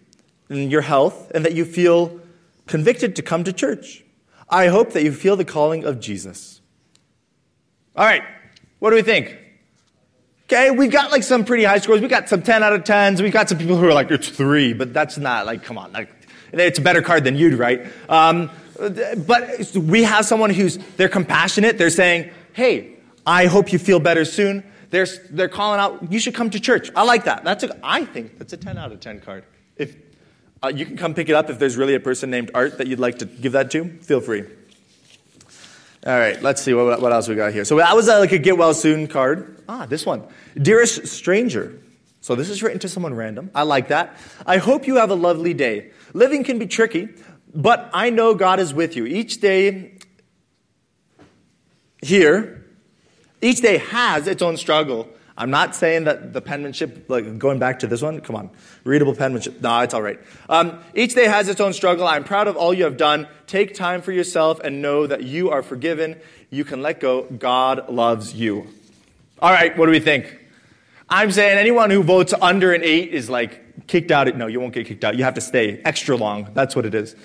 [0.48, 2.20] and your health and that you feel
[2.66, 4.04] convicted to come to church.
[4.48, 6.60] I hope that you feel the calling of Jesus.
[7.96, 8.22] All right,
[8.80, 9.38] what do we think?
[10.44, 12.00] Okay, we've got like some pretty high scores.
[12.00, 13.22] We got some 10 out of 10s.
[13.22, 15.92] We got some people who are like, it's three, but that's not like, come on.
[15.92, 16.10] Like,
[16.52, 17.86] it's a better card than you'd write.
[18.08, 21.78] Um, but we have someone who's, they're compassionate.
[21.78, 24.64] They're saying, hey, I hope you feel better soon.
[24.92, 26.90] They're, they're calling out, you should come to church.
[26.94, 27.44] I like that.
[27.44, 29.44] That's a, I think that's a 10 out of 10 card.
[29.78, 29.96] If,
[30.62, 32.86] uh, you can come pick it up if there's really a person named Art that
[32.86, 33.88] you'd like to give that to.
[34.02, 34.42] Feel free.
[36.04, 37.64] All right, let's see what, what else we got here.
[37.64, 39.64] So that was a, like a get well soon card.
[39.66, 40.24] Ah, this one.
[40.60, 41.80] Dearest stranger.
[42.20, 43.50] So this is written to someone random.
[43.54, 44.14] I like that.
[44.44, 45.92] I hope you have a lovely day.
[46.12, 47.08] Living can be tricky,
[47.54, 49.06] but I know God is with you.
[49.06, 49.96] Each day
[52.02, 52.61] here,
[53.42, 55.08] each day has its own struggle.
[55.36, 58.50] I'm not saying that the penmanship, like going back to this one, come on,
[58.84, 59.60] readable penmanship.
[59.60, 60.20] No, it's all right.
[60.48, 62.06] Um, each day has its own struggle.
[62.06, 63.26] I'm proud of all you have done.
[63.46, 66.20] Take time for yourself and know that you are forgiven.
[66.50, 67.22] You can let go.
[67.22, 68.68] God loves you.
[69.40, 70.38] All right, what do we think?
[71.08, 74.34] I'm saying anyone who votes under an eight is like kicked out.
[74.36, 75.16] No, you won't get kicked out.
[75.16, 76.48] You have to stay extra long.
[76.54, 77.16] That's what it is.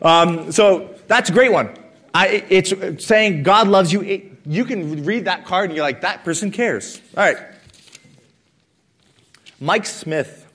[0.00, 1.76] Um, so that's a great one.
[2.14, 4.31] I, it's saying God loves you.
[4.44, 7.00] You can read that card and you're like, that person cares.
[7.16, 7.38] All right.
[9.60, 10.46] Mike Smith.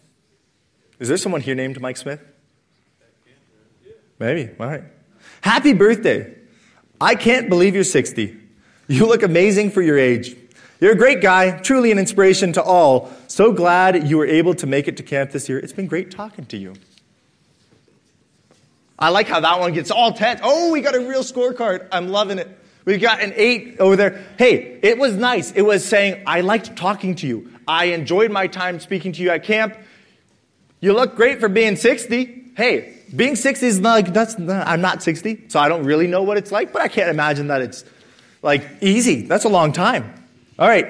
[1.00, 2.20] Is there someone here named Mike Smith?
[4.20, 4.50] Maybe.
[4.60, 4.84] All right.
[5.42, 6.36] Happy birthday.
[7.00, 8.36] I can't believe you're 60.
[8.88, 10.36] You look amazing for your age.
[10.80, 13.12] You're a great guy, truly an inspiration to all.
[13.28, 15.60] So glad you were able to make it to camp this year.
[15.60, 16.74] It's been great talking to you.
[19.00, 20.40] I like how that one gets all tense.
[20.44, 21.88] Oh, we got a real scorecard.
[21.92, 22.57] I'm loving it.
[22.88, 24.26] We got an eight over there.
[24.38, 25.52] Hey, it was nice.
[25.52, 27.52] It was saying, I liked talking to you.
[27.68, 29.76] I enjoyed my time speaking to you at camp.
[30.80, 32.54] You look great for being 60.
[32.56, 36.08] Hey, being 60 is not like, that's, not, I'm not 60, so I don't really
[36.08, 37.84] know what it's like, but I can't imagine that it's
[38.42, 39.24] like easy.
[39.24, 40.14] That's a long time.
[40.58, 40.88] All right.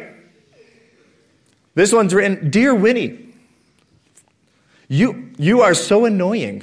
[1.74, 3.34] This one's written Dear Winnie,
[4.88, 6.62] you, you are so annoying.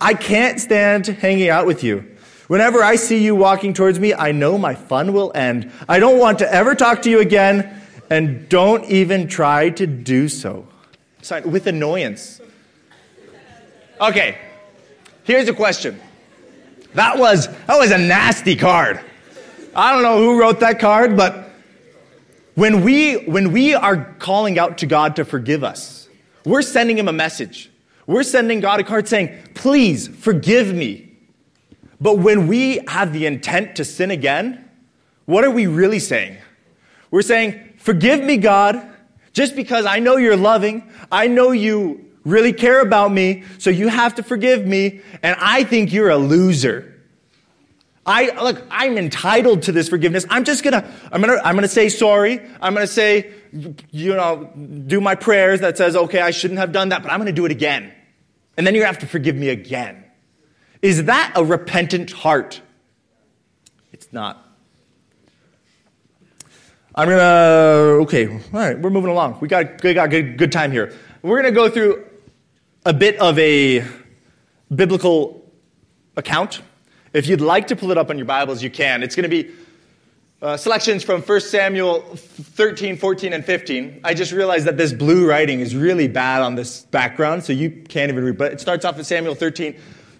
[0.00, 2.15] I can't stand hanging out with you.
[2.46, 5.72] Whenever I see you walking towards me, I know my fun will end.
[5.88, 10.28] I don't want to ever talk to you again, and don't even try to do
[10.28, 10.66] so.
[11.22, 12.40] Sorry, with annoyance.
[14.00, 14.38] Okay,
[15.24, 16.00] here's a question.
[16.94, 19.00] That was, that was a nasty card.
[19.74, 21.50] I don't know who wrote that card, but
[22.54, 26.08] when we, when we are calling out to God to forgive us,
[26.44, 27.70] we're sending him a message.
[28.06, 31.05] We're sending God a card saying, please forgive me.
[32.00, 34.68] But when we have the intent to sin again,
[35.24, 36.36] what are we really saying?
[37.10, 38.88] We're saying, forgive me, God,
[39.32, 40.90] just because I know you're loving.
[41.10, 45.64] I know you really care about me, so you have to forgive me, and I
[45.64, 46.92] think you're a loser.
[48.04, 50.24] I look, I'm entitled to this forgiveness.
[50.30, 52.40] I'm just gonna, I'm gonna, I'm gonna say sorry.
[52.60, 53.32] I'm gonna say,
[53.90, 54.50] you know,
[54.86, 57.46] do my prayers that says, okay, I shouldn't have done that, but I'm gonna do
[57.46, 57.92] it again.
[58.56, 60.05] And then you have to forgive me again.
[60.86, 62.60] Is that a repentant heart?
[63.90, 64.40] It's not.
[66.94, 69.38] I'm gonna, okay, all right, we're moving along.
[69.40, 70.92] We got, we got good, good time here.
[71.22, 72.06] We're gonna go through
[72.84, 73.84] a bit of a
[74.72, 75.50] biblical
[76.16, 76.62] account.
[77.12, 79.02] If you'd like to pull it up on your Bibles, you can.
[79.02, 79.50] It's to be
[80.40, 84.02] uh, selections from 1 Samuel 13, 14, and 15.
[84.04, 87.70] I just realized that this blue writing is really bad on this background, so you
[87.88, 88.38] can't even read.
[88.38, 89.74] But it starts off with Samuel 13.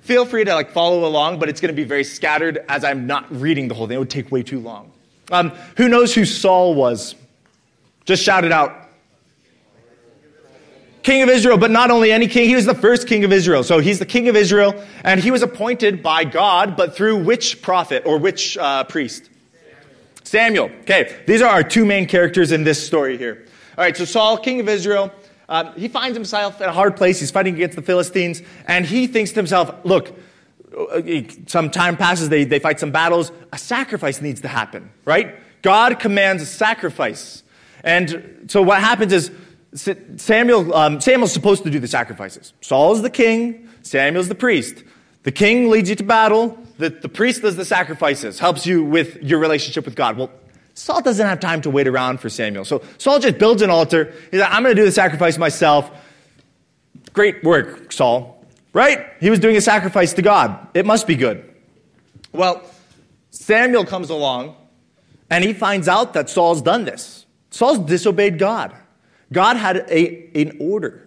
[0.07, 3.09] Feel free to like follow along, but it's going to be very scattered as I'm
[3.09, 3.97] not reading the whole thing.
[3.97, 4.93] It would take way too long.
[5.33, 7.17] Um, who knows who Saul was?
[8.05, 8.89] Just shout it out.
[11.03, 13.65] King of Israel, but not only any king, he was the first king of Israel.
[13.65, 17.61] So he's the king of Israel, and he was appointed by God, but through which
[17.61, 19.29] prophet or which uh, priest?
[20.23, 20.71] Samuel.
[20.83, 23.45] Okay, these are our two main characters in this story here.
[23.77, 25.13] All right, so Saul, king of Israel,
[25.49, 27.21] um, he finds himself in a hard place.
[27.21, 30.17] He's fighting against the Philistines, and he thinks to himself, look,
[30.77, 31.01] uh,
[31.47, 35.37] some time passes, they, they fight some battles, a sacrifice needs to happen, right?
[35.63, 37.43] God commands a sacrifice.
[37.83, 39.31] And so what happens is
[40.17, 42.53] Samuel, um, Samuel's supposed to do the sacrifices.
[42.61, 44.83] Saul's the king, Samuel's the priest.
[45.23, 49.17] The king leads you to battle, the, the priest does the sacrifices, helps you with
[49.23, 50.17] your relationship with God.
[50.17, 50.31] Well,
[50.77, 52.67] Saul doesn't have time to wait around for Samuel.
[52.67, 54.13] So Saul just builds an altar.
[54.31, 55.91] He's like, I'm going to do the sacrifice myself.
[57.15, 58.45] Great work, Saul.
[58.75, 59.07] Right?
[59.19, 60.69] He was doing a sacrifice to God.
[60.75, 61.51] It must be good.
[62.33, 62.63] Well,
[63.31, 64.55] Samuel comes along
[65.31, 67.25] and he finds out that Saul's done this.
[67.51, 68.77] Saul's disobeyed God.
[69.33, 71.06] God had a, an order.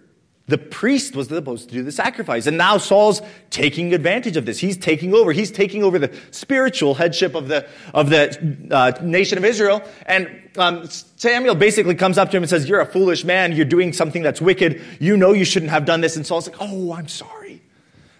[0.50, 2.46] The priest was supposed to do the sacrifice.
[2.48, 4.58] And now Saul's taking advantage of this.
[4.58, 5.30] He's taking over.
[5.30, 9.80] He's taking over the spiritual headship of the, of the uh, nation of Israel.
[10.06, 13.52] And um, Samuel basically comes up to him and says, You're a foolish man.
[13.52, 14.82] You're doing something that's wicked.
[14.98, 16.16] You know you shouldn't have done this.
[16.16, 17.62] And Saul's like, Oh, I'm sorry.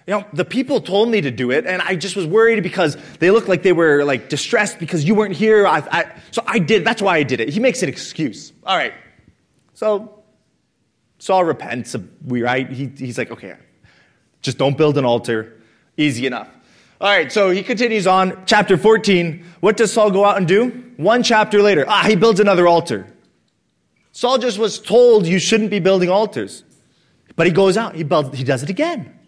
[0.07, 2.97] You know, the people told me to do it, and I just was worried because
[3.19, 5.67] they looked like they were like distressed because you weren't here.
[5.67, 6.85] I, I, so I did.
[6.85, 7.51] That's why I did it.
[7.51, 8.53] He makes an excuse.
[8.65, 8.95] All right.
[9.75, 10.20] So
[11.21, 12.69] Saul repents, right?
[12.71, 13.55] He, he's like, okay,
[14.41, 15.61] just don't build an altar.
[15.99, 16.49] Easy enough.
[16.99, 18.43] All right, so he continues on.
[18.47, 19.45] Chapter 14.
[19.61, 20.71] What does Saul go out and do?
[20.97, 23.07] One chapter later, ah, he builds another altar.
[24.13, 26.65] Saul just was told you shouldn't be building altars.
[27.37, 29.19] But he goes out, he, builds, he does it again.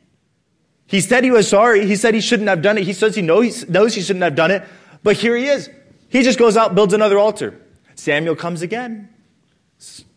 [0.87, 1.87] He said he was sorry.
[1.87, 2.85] He said he shouldn't have done it.
[2.85, 4.63] He says he knows, knows he shouldn't have done it.
[5.03, 5.69] But here he is.
[6.09, 7.61] He just goes out, builds another altar.
[7.95, 9.12] Samuel comes again.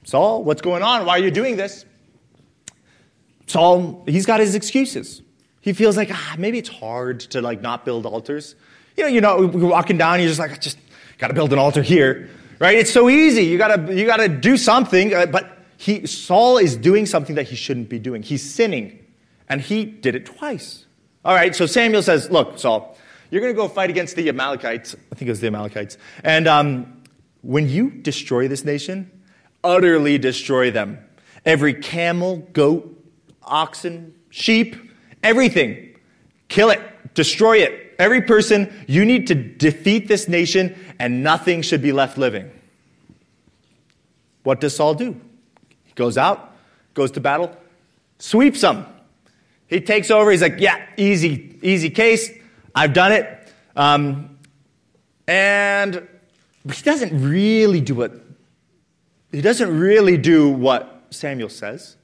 [0.05, 1.05] Saul, what's going on?
[1.05, 1.83] Why are you doing this?
[3.47, 5.21] Saul, he's got his excuses.
[5.61, 8.55] He feels like, ah, maybe it's hard to like not build altars.
[8.95, 10.77] You know, you know, you're walking down, you're just like, I just
[11.17, 12.77] got to build an altar here, right?
[12.77, 13.45] It's so easy.
[13.45, 15.13] You gotta, you gotta do something.
[15.13, 18.21] Uh, but he, Saul is doing something that he shouldn't be doing.
[18.21, 19.03] He's sinning,
[19.49, 20.85] and he did it twice.
[21.25, 21.55] All right.
[21.55, 22.95] So Samuel says, look, Saul,
[23.31, 24.95] you're to go fight against the Amalekites.
[25.11, 25.97] I think it was the Amalekites.
[26.23, 27.01] And um,
[27.41, 29.09] when you destroy this nation,
[29.65, 30.99] utterly destroy them.
[31.45, 33.03] Every camel, goat,
[33.43, 34.75] oxen, sheep,
[35.23, 35.95] everything.
[36.47, 36.79] Kill it,
[37.13, 37.95] destroy it.
[37.97, 42.51] Every person, you need to defeat this nation, and nothing should be left living.
[44.43, 45.19] What does Saul do?
[45.83, 46.53] He goes out,
[46.93, 47.55] goes to battle,
[48.19, 48.85] sweeps them.
[49.67, 50.29] He takes over.
[50.29, 52.29] He's like, yeah, easy, easy case.
[52.75, 53.53] I've done it.
[53.75, 54.37] Um,
[55.27, 56.07] and
[56.71, 58.24] he doesn't really do what
[59.35, 61.97] he doesn't really do what Samuel says.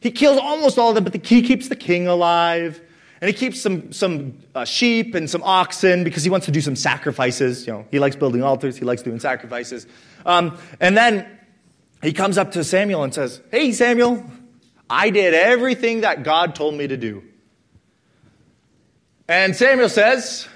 [0.00, 2.80] He kills almost all of them, but the, he keeps the king alive.
[3.20, 6.60] And he keeps some, some uh, sheep and some oxen because he wants to do
[6.60, 7.66] some sacrifices.
[7.66, 9.86] You know, he likes building altars, he likes doing sacrifices.
[10.26, 11.26] Um, and then
[12.02, 14.22] he comes up to Samuel and says, Hey, Samuel,
[14.90, 17.22] I did everything that God told me to do.
[19.26, 20.46] And Samuel says,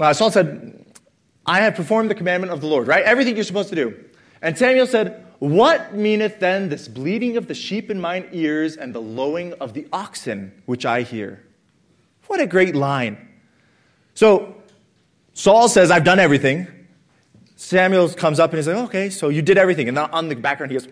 [0.00, 0.82] uh, Saul said,
[1.44, 3.04] I have performed the commandment of the Lord, right?
[3.04, 4.02] Everything you're supposed to do.
[4.42, 8.94] And Samuel said, What meaneth then this bleating of the sheep in mine ears and
[8.94, 11.42] the lowing of the oxen which I hear?
[12.26, 13.28] What a great line.
[14.14, 14.56] So
[15.34, 16.66] Saul says, I've done everything.
[17.56, 19.88] Samuel comes up and he's like, Okay, so you did everything.
[19.88, 20.86] And on the background, he goes,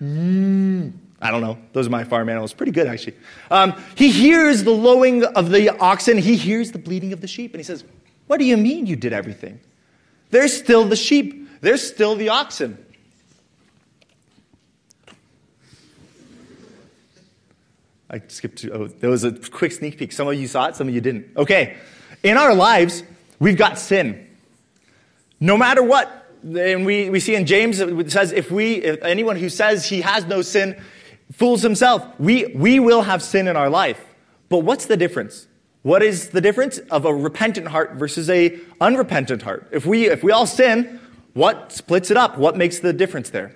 [0.00, 0.92] mm.
[1.20, 1.58] I don't know.
[1.72, 2.52] Those are my farm animals.
[2.52, 3.16] Pretty good, actually.
[3.50, 6.18] Um, he hears the lowing of the oxen.
[6.18, 7.52] He hears the bleating of the sheep.
[7.52, 7.82] And he says,
[8.26, 9.58] What do you mean you did everything?
[10.30, 12.84] There's still the sheep there's still the oxen.
[18.10, 20.12] I skipped to, oh, there was a quick sneak peek.
[20.12, 21.36] Some of you saw it, some of you didn't.
[21.36, 21.76] Okay.
[22.22, 23.02] In our lives,
[23.40, 24.28] we've got sin.
[25.40, 29.36] No matter what, and we, we see in James, it says, if we, if anyone
[29.36, 30.80] who says he has no sin
[31.32, 34.00] fools himself, we, we will have sin in our life.
[34.48, 35.48] But what's the difference?
[35.82, 39.68] What is the difference of a repentant heart versus a unrepentant heart?
[39.72, 41.00] If we, if we all sin,
[41.34, 42.38] what splits it up?
[42.38, 43.54] What makes the difference there?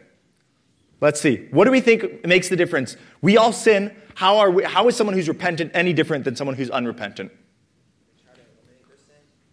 [1.01, 1.47] Let's see.
[1.51, 2.97] What do we think makes the difference?
[3.23, 3.95] We all sin.
[4.17, 7.31] How, are we, how is someone who's repentant any different than someone who's unrepentant?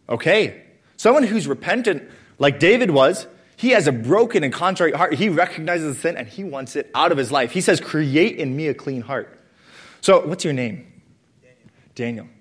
[0.09, 0.63] Okay.
[0.97, 2.03] Someone who's repentant,
[2.39, 5.13] like David was, he has a broken and contrite heart.
[5.13, 7.51] He recognizes the sin and he wants it out of his life.
[7.51, 9.39] He says, Create in me a clean heart.
[10.01, 10.91] So, what's your name?
[11.41, 12.25] Daniel.
[12.25, 12.34] Daniel.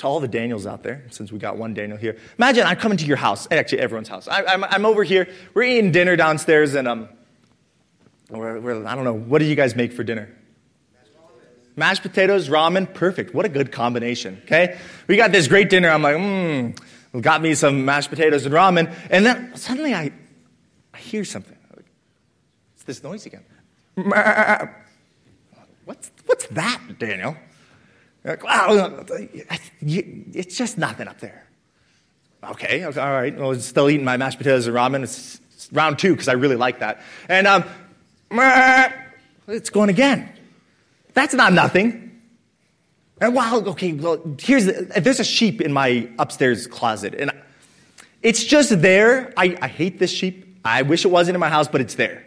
[0.00, 2.90] To all the Daniels out there, since we got one Daniel here, imagine I come
[2.90, 4.28] into your house, actually everyone's house.
[4.28, 7.10] I, am over here, we're eating dinner downstairs, and um,
[8.30, 10.34] we're, we're, I don't know, what do you guys make for dinner?
[11.76, 13.34] Mashed potatoes, ramen, perfect.
[13.34, 14.78] What a good combination, okay?
[15.06, 15.90] We got this great dinner.
[15.90, 18.96] I'm like, mmm, got me some mashed potatoes and ramen.
[19.10, 20.12] And then suddenly I,
[20.94, 21.58] I hear something.
[22.72, 23.44] It's this noise again.
[23.98, 24.86] Er, er, er,
[25.84, 27.36] what's, what's that, Daniel?
[28.24, 29.04] Like, wow,
[29.80, 31.46] it's just nothing up there.
[32.42, 33.36] Okay, all right.
[33.36, 35.02] I was still eating my mashed potatoes and ramen.
[35.02, 35.40] It's
[35.72, 37.02] round two because I really like that.
[37.28, 37.64] And um,
[39.48, 40.32] it's going again.
[41.14, 42.20] That's not nothing.
[43.20, 47.30] And wow, okay, well, here's the, there's a sheep in my upstairs closet, and
[48.22, 49.32] it's just there.
[49.36, 50.58] I, I hate this sheep.
[50.64, 52.24] I wish it wasn't in my house, but it's there.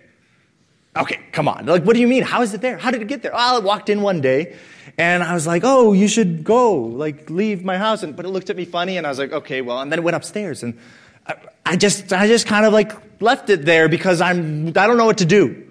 [0.96, 1.66] Okay, come on.
[1.66, 2.22] Like, what do you mean?
[2.22, 2.78] How is it there?
[2.78, 3.32] How did it get there?
[3.32, 4.56] Well, I walked in one day
[4.98, 8.04] and I was like, oh, you should go, like, leave my house.
[8.04, 10.00] And, but it looked at me funny and I was like, okay, well, and then
[10.00, 10.78] it went upstairs and
[11.26, 11.36] I,
[11.66, 12.92] I just, I just kind of like
[13.22, 15.68] left it there because I'm, I don't know what to do.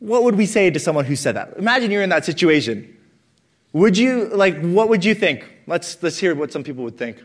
[0.00, 1.56] What would we say to someone who said that?
[1.56, 2.96] Imagine you're in that situation.
[3.72, 5.46] Would you, like, what would you think?
[5.68, 7.22] Let's, let's hear what some people would think.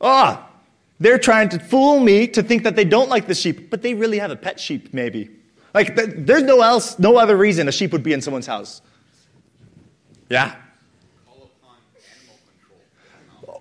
[0.00, 0.53] Ah, oh,
[1.00, 3.94] they're trying to fool me to think that they don't like the sheep, but they
[3.94, 5.30] really have a pet sheep, maybe.
[5.74, 8.80] Like, there's no else, no other reason a sheep would be in someone's house.
[10.30, 10.54] Yeah.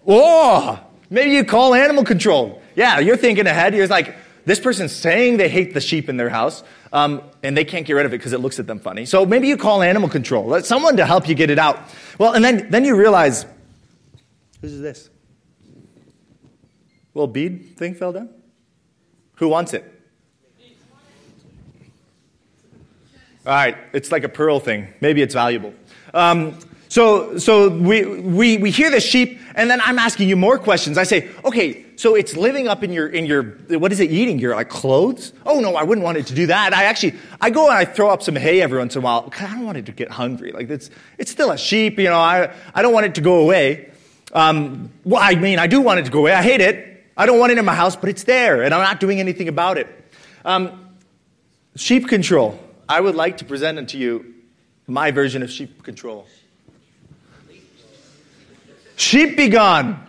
[0.05, 0.79] Oh,
[1.09, 2.61] maybe you call animal control.
[2.75, 3.73] Yeah, you're thinking ahead.
[3.73, 4.15] You're like,
[4.45, 7.93] this person's saying they hate the sheep in their house, um, and they can't get
[7.93, 9.05] rid of it because it looks at them funny.
[9.05, 10.45] So maybe you call animal control.
[10.45, 11.79] Let someone to help you get it out.
[12.19, 13.45] Well, and then, then you realize,
[14.61, 15.09] whose is this?
[17.13, 18.29] Little bead thing fell down?
[19.35, 19.89] Who wants it?
[23.45, 24.87] All right, it's like a pearl thing.
[25.01, 25.73] Maybe it's valuable.
[26.13, 26.57] Um,
[26.87, 30.97] so, so we, we, we hear the sheep, and then I'm asking you more questions.
[30.97, 33.43] I say, okay, so it's living up in your, in your,
[33.79, 34.39] what is it eating?
[34.39, 35.33] Your like clothes?
[35.45, 36.73] Oh no, I wouldn't want it to do that.
[36.73, 39.29] I actually, I go and I throw up some hay every once in a while
[39.39, 40.51] I don't want it to get hungry.
[40.51, 43.41] Like it's, it's still a sheep, you know, I, I don't want it to go
[43.41, 43.91] away.
[44.31, 46.33] Um, well, I mean, I do want it to go away.
[46.33, 46.92] I hate it.
[47.15, 49.47] I don't want it in my house, but it's there, and I'm not doing anything
[49.47, 49.87] about it.
[50.45, 50.89] Um,
[51.75, 52.59] sheep control.
[52.89, 54.33] I would like to present unto you
[54.87, 56.27] my version of sheep control.
[58.95, 59.99] Sheep be gone.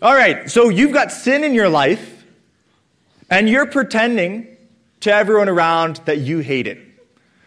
[0.00, 2.24] All right, so you've got sin in your life,
[3.30, 4.56] and you're pretending
[5.00, 6.78] to everyone around that you hate it.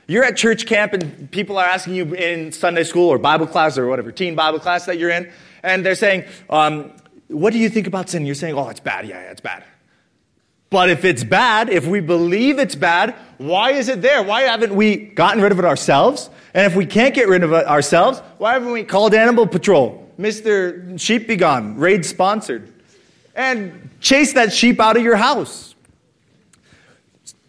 [0.07, 3.77] You're at church camp, and people are asking you in Sunday school or Bible class
[3.77, 5.31] or whatever, teen Bible class that you're in,
[5.63, 6.91] and they're saying, um,
[7.31, 8.25] What do you think about sin?
[8.25, 9.07] You're saying, Oh, it's bad.
[9.07, 9.63] Yeah, yeah, it's bad.
[10.69, 14.23] But if it's bad, if we believe it's bad, why is it there?
[14.23, 16.29] Why haven't we gotten rid of it ourselves?
[16.53, 20.09] And if we can't get rid of it ourselves, why haven't we called Animal Patrol?
[20.17, 20.99] Mr.
[20.99, 22.71] Sheep Be Gone, raid sponsored,
[23.35, 25.75] and chase that sheep out of your house.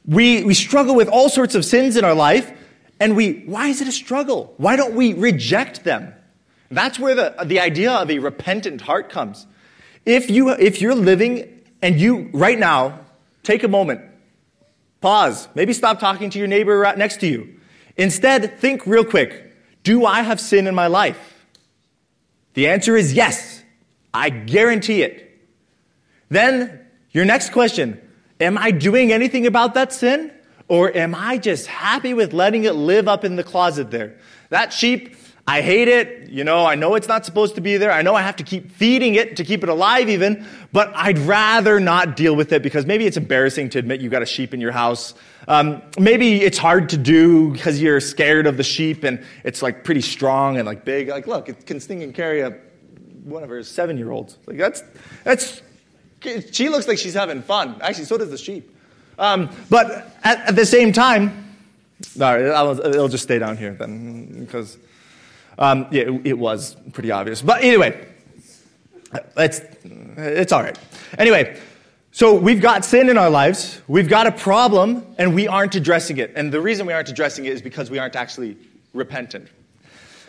[0.05, 2.51] We, we struggle with all sorts of sins in our life,
[2.99, 4.53] and we, why is it a struggle?
[4.57, 6.13] Why don't we reject them?
[6.71, 9.47] That's where the, the idea of a repentant heart comes.
[10.05, 13.01] If, you, if you're living and you, right now,
[13.43, 14.01] take a moment,
[15.01, 17.61] pause, maybe stop talking to your neighbor next to you.
[17.97, 21.47] Instead, think real quick Do I have sin in my life?
[22.55, 23.63] The answer is yes.
[24.15, 25.41] I guarantee it.
[26.29, 26.81] Then,
[27.11, 28.01] your next question
[28.41, 30.33] Am I doing anything about that sin?
[30.69, 34.17] Or am I just happy with letting it live up in the closet there?
[34.49, 35.17] That sheep,
[35.47, 36.31] I hate it.
[36.31, 37.91] You know, I know it's not supposed to be there.
[37.91, 41.19] I know I have to keep feeding it to keep it alive even, but I'd
[41.19, 44.55] rather not deal with it because maybe it's embarrassing to admit you've got a sheep
[44.55, 45.15] in your house.
[45.49, 49.83] Um, maybe it's hard to do because you're scared of the sheep and it's like
[49.83, 51.09] pretty strong and like big.
[51.09, 52.57] Like, look, it can sting and carry a
[53.31, 54.39] her seven year olds.
[54.47, 54.83] Like that's
[55.25, 55.63] that's
[56.53, 57.77] she looks like she's having fun.
[57.81, 58.77] Actually, so does the sheep.
[59.19, 61.57] Um, but at, at, the same time,
[62.17, 64.79] no, it'll just stay down here then because
[65.59, 67.43] um, yeah, it, was pretty obvious.
[67.43, 68.07] But anyway,
[69.37, 70.79] it's it's all right.
[71.19, 71.59] Anyway.
[72.15, 76.19] So we've got sin in our lives, we've got a problem, and we aren't addressing
[76.19, 76.31] it.
[76.37, 78.59] And the reason we aren't addressing it is because we aren't actually
[78.93, 79.49] repentant.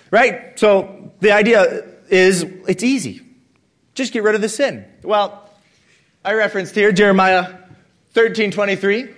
[0.09, 0.57] Right?
[0.57, 3.21] So the idea is it's easy.
[3.95, 4.85] Just get rid of the sin.
[5.03, 5.49] Well,
[6.23, 7.43] I referenced here Jeremiah
[8.13, 9.09] 1323,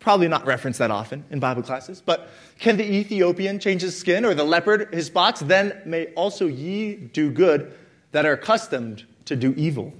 [0.00, 2.28] probably not referenced that often in Bible classes, but
[2.62, 5.40] can the Ethiopian change his skin or the leopard his spots?
[5.40, 7.74] Then may also ye do good
[8.12, 9.92] that are accustomed to do evil.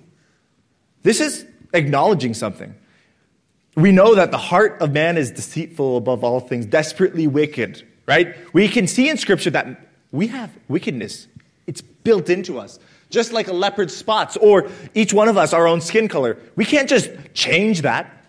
[1.02, 1.44] This is
[1.74, 2.72] acknowledging something.
[3.74, 8.36] We know that the heart of man is deceitful above all things, desperately wicked, right?
[8.54, 11.26] We can see in Scripture that we have wickedness,
[11.66, 12.78] it's built into us.
[13.10, 16.38] Just like a leopard's spots, or each one of us, our own skin color.
[16.54, 18.24] We can't just change that.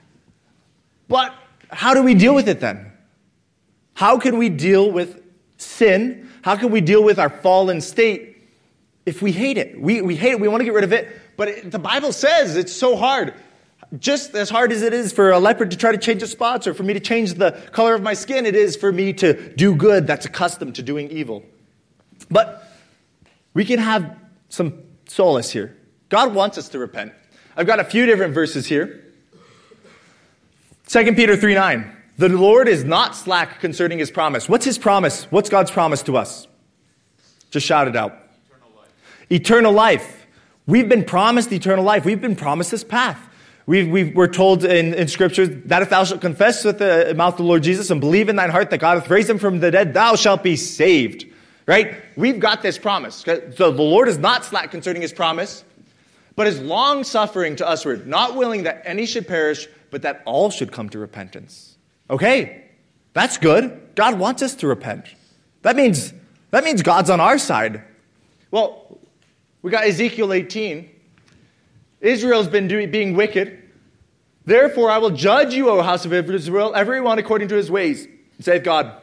[1.08, 1.36] But
[1.70, 2.93] how do we deal with it then?
[3.94, 5.22] How can we deal with
[5.58, 6.30] sin?
[6.42, 8.38] How can we deal with our fallen state
[9.06, 9.80] if we hate it?
[9.80, 12.12] We, we hate it, we want to get rid of it, but it, the Bible
[12.12, 13.34] says it's so hard.
[14.00, 16.66] Just as hard as it is for a leopard to try to change the spots
[16.66, 19.54] or for me to change the color of my skin, it is for me to
[19.56, 21.44] do good that's accustomed to doing evil.
[22.32, 22.68] But
[23.54, 24.18] we can have
[24.50, 24.74] some
[25.08, 25.78] solace here.
[26.10, 27.14] God wants us to repent.
[27.56, 29.04] I've got a few different verses here.
[30.88, 31.98] 2 Peter 3 9.
[32.18, 34.48] The Lord is not slack concerning his promise.
[34.48, 35.26] What's his promise?
[35.32, 36.48] What's God's promise to us?
[37.50, 38.18] Just shout it out.
[38.52, 39.32] Eternal life.
[39.32, 40.26] Eternal life.
[40.68, 42.06] We've been promised eternal life.
[42.06, 43.20] We've been promised this path.
[43.66, 47.34] We've, we are told in, in Scripture that if thou shalt confess with the mouth
[47.34, 49.60] of the Lord Jesus and believe in thine heart that God hath raised him from
[49.60, 51.26] the dead, thou shalt be saved.
[51.66, 51.96] Right?
[52.18, 53.24] We've got this promise.
[53.26, 55.64] So the Lord is not slack concerning his promise,
[56.36, 60.50] but is long suffering to usward, not willing that any should perish, but that all
[60.50, 61.73] should come to repentance.
[62.14, 62.66] Okay,
[63.14, 63.96] that's good.
[63.96, 65.08] God wants us to repent.
[65.64, 66.14] That means,
[66.52, 67.84] that means God's on our side.
[68.52, 69.00] Well,
[69.64, 70.92] we got Ezekiel 18.
[72.02, 73.64] Israel's been doing, being wicked.
[74.46, 78.08] Therefore, I will judge you, O house of Israel, everyone according to his ways,
[78.40, 78.96] saith God.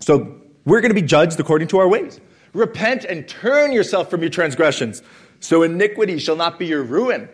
[0.00, 2.18] So, we're going to be judged according to our ways.
[2.52, 5.04] Repent and turn yourself from your transgressions,
[5.38, 7.28] so iniquity shall not be your ruin.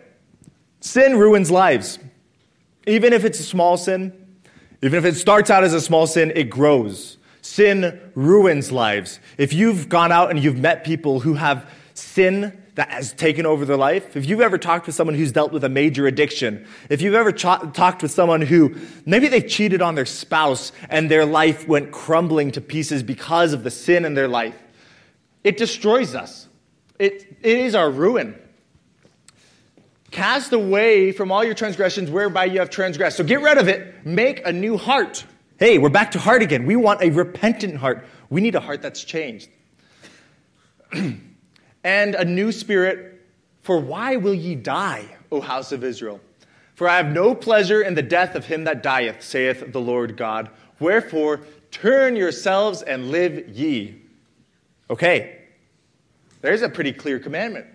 [0.79, 1.97] Sin ruins lives.
[2.85, 4.20] Even if it's a small sin,
[4.81, 7.17] even if it starts out as a small sin, it grows.
[7.41, 9.19] Sin ruins lives.
[9.37, 13.65] If you've gone out and you've met people who have sin that has taken over
[13.65, 17.01] their life, if you've ever talked with someone who's dealt with a major addiction, if
[17.01, 18.75] you've ever ch- talked with someone who
[19.05, 23.63] maybe they've cheated on their spouse and their life went crumbling to pieces because of
[23.63, 24.59] the sin in their life,
[25.43, 26.47] it destroys us.
[26.97, 28.35] It, it is our ruin.
[30.11, 33.15] Cast away from all your transgressions whereby you have transgressed.
[33.15, 34.05] So get rid of it.
[34.05, 35.25] Make a new heart.
[35.57, 36.65] Hey, we're back to heart again.
[36.65, 38.05] We want a repentant heart.
[38.29, 39.49] We need a heart that's changed.
[41.83, 43.25] and a new spirit.
[43.61, 46.19] For why will ye die, O house of Israel?
[46.75, 50.17] For I have no pleasure in the death of him that dieth, saith the Lord
[50.17, 50.49] God.
[50.79, 54.01] Wherefore, turn yourselves and live ye.
[54.89, 55.37] Okay,
[56.41, 57.67] there's a pretty clear commandment.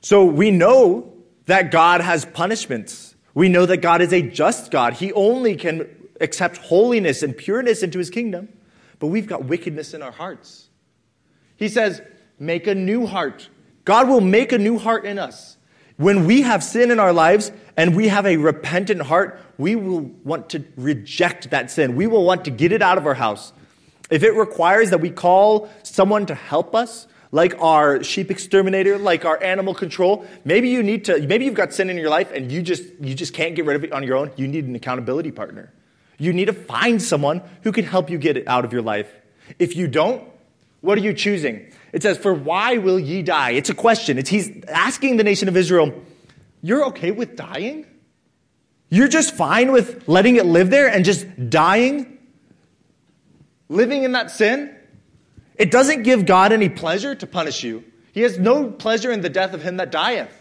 [0.00, 1.12] So we know
[1.46, 3.14] that God has punishments.
[3.34, 4.94] We know that God is a just God.
[4.94, 5.88] He only can
[6.20, 8.48] accept holiness and pureness into his kingdom,
[8.98, 10.68] but we've got wickedness in our hearts.
[11.56, 12.00] He says,
[12.38, 13.48] Make a new heart.
[13.84, 15.58] God will make a new heart in us.
[15.96, 20.00] When we have sin in our lives and we have a repentant heart, we will
[20.24, 21.96] want to reject that sin.
[21.96, 23.52] We will want to get it out of our house.
[24.10, 29.24] If it requires that we call someone to help us, like our sheep exterminator, like
[29.24, 30.26] our animal control.
[30.44, 33.14] Maybe you need to, maybe you've got sin in your life and you just, you
[33.14, 34.32] just can't get rid of it on your own.
[34.36, 35.72] You need an accountability partner.
[36.18, 39.10] You need to find someone who can help you get it out of your life.
[39.58, 40.24] If you don't,
[40.80, 41.70] what are you choosing?
[41.92, 43.50] It says, For why will ye die?
[43.52, 44.18] It's a question.
[44.18, 45.92] It's, he's asking the nation of Israel,
[46.62, 47.86] You're okay with dying?
[48.88, 52.18] You're just fine with letting it live there and just dying?
[53.68, 54.74] Living in that sin?
[55.60, 57.84] It doesn't give God any pleasure to punish you.
[58.12, 60.32] He has no pleasure in the death of him that dieth.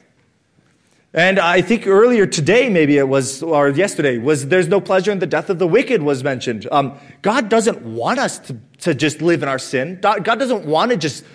[1.14, 5.20] And I think earlier today, maybe it was, or yesterday, was there's no pleasure in
[5.20, 6.70] the death of the wicked was mentioned.
[6.72, 10.00] Um, God doesn't want us to, to just live in our sin.
[10.02, 11.26] God doesn't want to just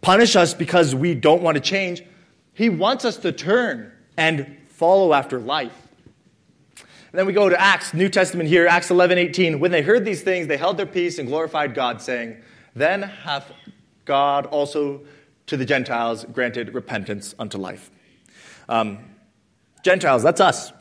[0.00, 2.02] punish us because we don't want to change.
[2.54, 5.76] He wants us to turn and follow after life.
[6.78, 9.60] And then we go to Acts, New Testament here, Acts 11, 18.
[9.60, 12.38] When they heard these things, they held their peace and glorified God, saying,
[12.74, 13.52] then hath
[14.04, 15.02] God also
[15.46, 17.90] to the Gentiles granted repentance unto life.
[18.68, 18.98] Um,
[19.82, 20.72] Gentiles, that's us.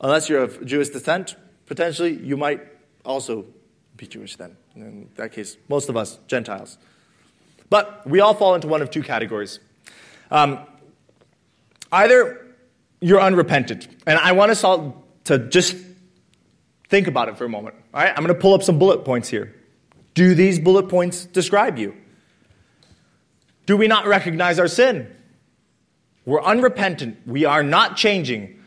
[0.00, 2.60] Unless you're of Jewish descent, potentially you might
[3.04, 3.46] also
[3.96, 4.56] be Jewish then.
[4.74, 6.78] In that case, most of us, Gentiles.
[7.70, 9.58] But we all fall into one of two categories.
[10.30, 10.60] Um,
[11.90, 12.46] either
[13.00, 15.76] you're unrepentant, and I want us all to just
[16.88, 17.74] think about it for a moment.
[17.94, 19.54] All right, I'm going to pull up some bullet points here.
[20.16, 21.94] Do these bullet points describe you?
[23.66, 25.14] Do we not recognize our sin?
[26.24, 27.18] We're unrepentant.
[27.26, 28.58] We are not changing.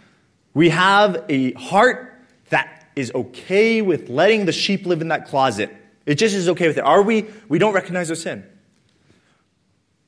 [0.53, 5.75] We have a heart that is okay with letting the sheep live in that closet.
[6.05, 6.83] It just is okay with it.
[6.83, 7.25] Are we?
[7.47, 8.45] We don't recognize our sin.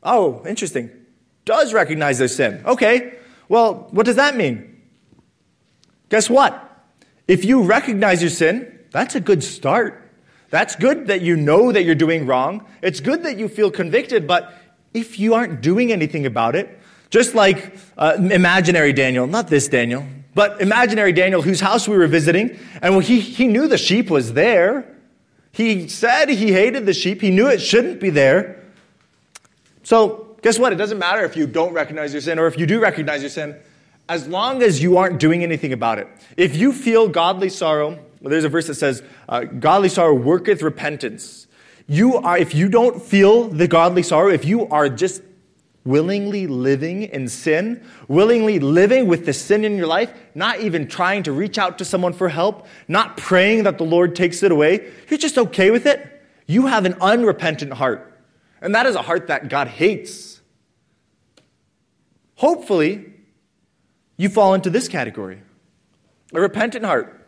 [0.03, 0.91] Oh, interesting.
[1.45, 2.61] Does recognize their sin.
[2.65, 3.17] Okay.
[3.49, 4.79] Well, what does that mean?
[6.09, 6.85] Guess what?
[7.27, 10.00] If you recognize your sin, that's a good start.
[10.51, 12.65] That's good that you know that you're doing wrong.
[12.81, 14.53] It's good that you feel convicted, but
[14.93, 16.77] if you aren't doing anything about it,
[17.09, 22.07] just like uh, imaginary Daniel, not this Daniel, but imaginary Daniel, whose house we were
[22.07, 24.85] visiting, and he, he knew the sheep was there.
[25.53, 27.21] He said he hated the sheep.
[27.21, 28.63] He knew it shouldn't be there.
[29.83, 30.73] So, guess what?
[30.73, 33.29] It doesn't matter if you don't recognize your sin or if you do recognize your
[33.29, 33.55] sin,
[34.09, 36.07] as long as you aren't doing anything about it.
[36.35, 37.99] If you feel godly sorrow,
[38.29, 41.47] there's a verse that says, uh, Godly sorrow worketh repentance.
[41.87, 45.23] You are, if you don't feel the godly sorrow, if you are just
[45.83, 51.23] willingly living in sin, willingly living with the sin in your life, not even trying
[51.23, 54.91] to reach out to someone for help, not praying that the Lord takes it away,
[55.09, 58.07] you're just okay with it, you have an unrepentant heart.
[58.61, 60.39] And that is a heart that God hates.
[62.35, 63.11] Hopefully,
[64.17, 65.41] you fall into this category
[66.33, 67.20] a repentant heart.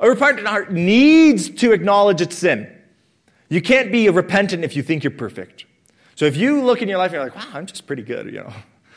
[0.00, 2.70] A repentant heart needs to acknowledge its sin.
[3.48, 5.66] You can't be a repentant if you think you're perfect.
[6.16, 8.26] So if you look in your life and you're like, wow, I'm just pretty good,
[8.26, 8.52] you know,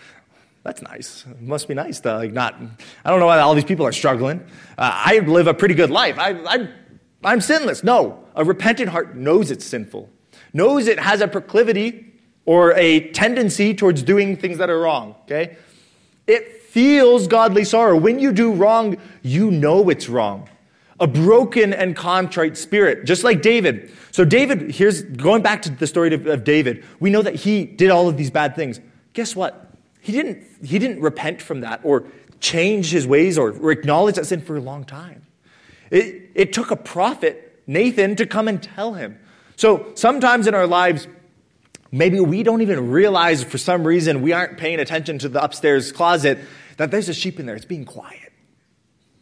[0.64, 1.26] that's nice.
[1.30, 2.56] It must be nice to like not,
[3.06, 4.40] I don't know why all these people are struggling.
[4.78, 6.18] Uh, I live a pretty good life.
[6.18, 6.70] I, I,
[7.24, 7.84] I'm sinless.
[7.84, 10.10] No, a repentant heart knows it's sinful,
[10.54, 12.14] knows it has a proclivity
[12.46, 15.58] or a tendency towards doing things that are wrong, okay?
[16.26, 17.98] It feels godly sorrow.
[17.98, 20.48] When you do wrong, you know it's wrong
[21.00, 23.92] a broken and contrite spirit, just like David.
[24.12, 26.84] So, David, here's going back to the story of, of, David.
[27.00, 28.80] We know that he did all of these bad things.
[29.14, 29.72] Guess what?
[30.02, 32.06] He didn't, he didn't repent from that or
[32.40, 35.24] change his ways or, or acknowledge that sin for a long time.
[35.92, 39.20] It, it took a prophet, Nathan, to come and tell him.
[39.56, 41.08] So, sometimes in our lives,
[41.92, 45.92] maybe we don't even realize for some reason we aren't paying attention to the upstairs
[45.92, 46.40] closet
[46.78, 47.56] that there's a sheep in there.
[47.56, 48.27] It's being quiet.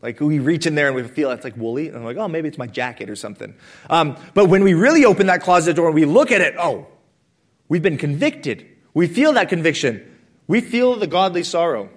[0.01, 2.27] Like we reach in there and we feel it's like woolly, and I'm like, oh,
[2.27, 3.55] maybe it's my jacket or something.
[3.89, 6.87] Um, but when we really open that closet door and we look at it, oh,
[7.69, 8.65] we've been convicted.
[8.93, 10.15] We feel that conviction.
[10.47, 11.89] We feel the godly sorrow.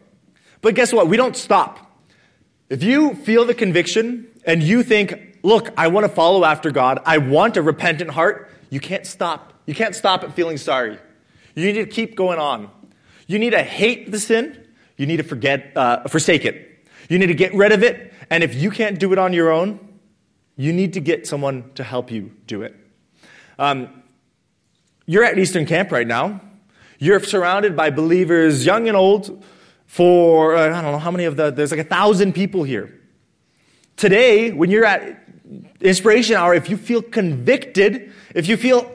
[0.62, 1.08] But guess what?
[1.08, 1.84] We don't stop.
[2.68, 7.00] If you feel the conviction and you think, look, I want to follow after God,
[7.04, 9.52] I want a repentant heart, you can't stop.
[9.66, 10.98] You can't stop at feeling sorry.
[11.54, 12.70] You need to keep going on.
[13.26, 14.66] You need to hate the sin.
[14.96, 16.67] You need to forget, uh, forsake it.
[17.08, 18.12] You need to get rid of it.
[18.30, 19.80] And if you can't do it on your own,
[20.56, 22.76] you need to get someone to help you do it.
[23.58, 24.02] Um,
[25.06, 26.40] you're at Eastern Camp right now.
[26.98, 29.42] You're surrounded by believers, young and old,
[29.86, 33.00] for, uh, I don't know how many of the, there's like a thousand people here.
[33.96, 35.24] Today, when you're at
[35.80, 38.94] Inspiration Hour, if you feel convicted, if you feel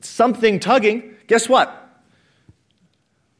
[0.00, 1.83] something tugging, guess what?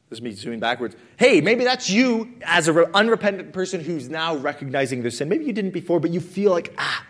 [0.09, 0.95] This is me zooming backwards.
[1.17, 5.29] Hey, maybe that's you as an unrepentant person who's now recognizing their sin.
[5.29, 7.03] Maybe you didn't before, but you feel like, ah,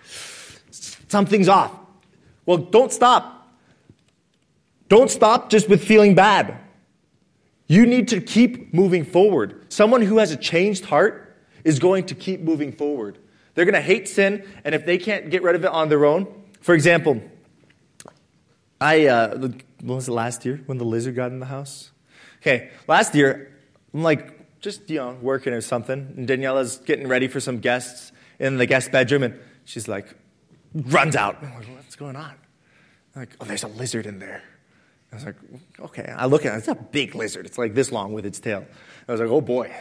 [0.71, 1.71] something's off.
[2.45, 3.53] Well, don't stop.
[4.87, 6.57] Don't stop just with feeling bad.
[7.67, 9.71] You need to keep moving forward.
[9.73, 13.17] Someone who has a changed heart is going to keep moving forward.
[13.55, 16.05] They're going to hate sin, and if they can't get rid of it on their
[16.05, 16.27] own,
[16.61, 17.21] for example,
[18.79, 21.91] I, uh, when was it last year when the lizard got in the house?
[22.45, 23.51] Okay, last year,
[23.91, 28.11] I'm like just, you know, working or something, and Daniela's getting ready for some guests
[28.37, 30.15] in the guest bedroom, and she's like,
[30.75, 31.37] runs out.
[31.41, 32.35] I'm like, what's going on?
[33.15, 34.43] I'm like, oh, there's a lizard in there.
[35.11, 35.37] I was like,
[35.79, 36.13] okay.
[36.15, 37.47] I look at it, it's a big lizard.
[37.47, 38.63] It's like this long with its tail.
[39.07, 39.73] I was like, oh boy.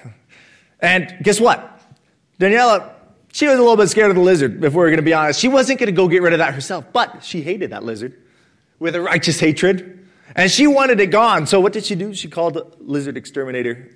[0.80, 1.82] And guess what?
[2.40, 2.94] Daniela,
[3.30, 5.38] she was a little bit scared of the lizard, if we're going to be honest.
[5.38, 8.22] She wasn't going to go get rid of that herself, but she hated that lizard
[8.78, 10.03] with a righteous hatred.
[10.34, 11.46] And she wanted it gone.
[11.46, 12.14] So what did she do?
[12.14, 13.90] She called lizard exterminator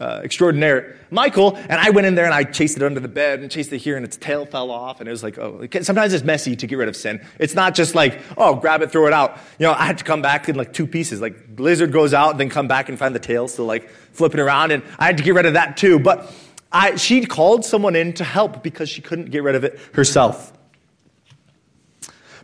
[0.00, 3.40] uh, extraordinaire Michael, and I went in there and I chased it under the bed
[3.40, 5.00] and chased it here, and its tail fell off.
[5.00, 7.24] And it was like, oh, sometimes it's messy to get rid of sin.
[7.38, 9.38] It's not just like, oh, grab it, throw it out.
[9.58, 11.20] You know, I had to come back in like two pieces.
[11.20, 14.70] Like lizard goes out, then come back and find the tail still like flipping around,
[14.70, 15.98] and I had to get rid of that too.
[15.98, 16.32] But
[16.72, 20.52] I, she called someone in to help because she couldn't get rid of it herself.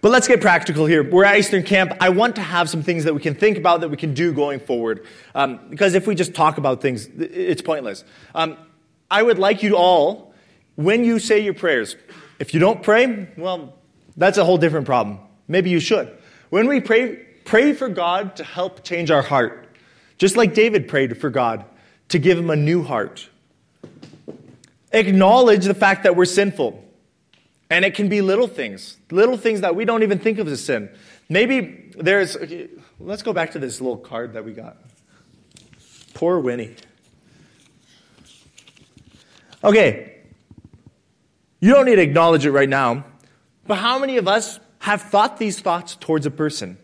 [0.07, 1.02] But let's get practical here.
[1.02, 1.92] We're at Eastern Camp.
[2.00, 4.32] I want to have some things that we can think about that we can do
[4.32, 5.04] going forward.
[5.34, 8.04] Um, because if we just talk about things, it's pointless.
[8.32, 8.57] Um,
[9.11, 10.32] I would like you all,
[10.76, 11.96] when you say your prayers,
[12.38, 13.74] if you don't pray, well,
[14.16, 15.18] that's a whole different problem.
[15.48, 16.16] Maybe you should.
[16.50, 19.66] When we pray, pray for God to help change our heart.
[20.18, 21.64] Just like David prayed for God
[22.11, 23.28] to give him a new heart.
[24.92, 26.86] acknowledge the fact that we're sinful.
[27.69, 30.64] And it can be little things, little things that we don't even think of as
[30.64, 30.89] sin.
[31.29, 32.37] Maybe there's,
[33.01, 34.77] let's go back to this little card that we got.
[36.14, 36.77] Poor Winnie.
[39.64, 40.17] Okay,
[41.61, 43.05] you don't need to acknowledge it right now,
[43.67, 46.79] but how many of us have thought these thoughts towards a person?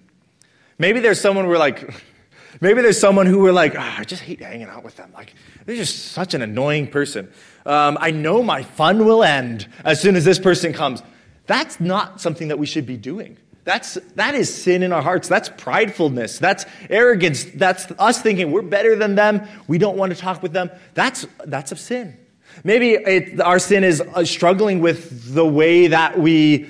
[0.79, 1.95] Maybe there's someone we're like,
[2.61, 5.13] maybe there's someone who we're like, oh, I just hate hanging out with them.
[5.15, 7.31] Like, they're just such an annoying person.
[7.65, 11.03] Um, I know my fun will end as soon as this person comes.
[11.47, 13.37] That's not something that we should be doing.
[13.65, 15.29] That's, that is sin in our hearts.
[15.29, 16.41] That's pridefulness.
[16.41, 17.45] That's arrogance.
[17.45, 19.47] That's us thinking we're better than them.
[19.69, 20.71] We don't want to talk with them.
[20.95, 22.17] That's, that's a sin.
[22.65, 26.69] Maybe it, our sin is uh, struggling with the way that we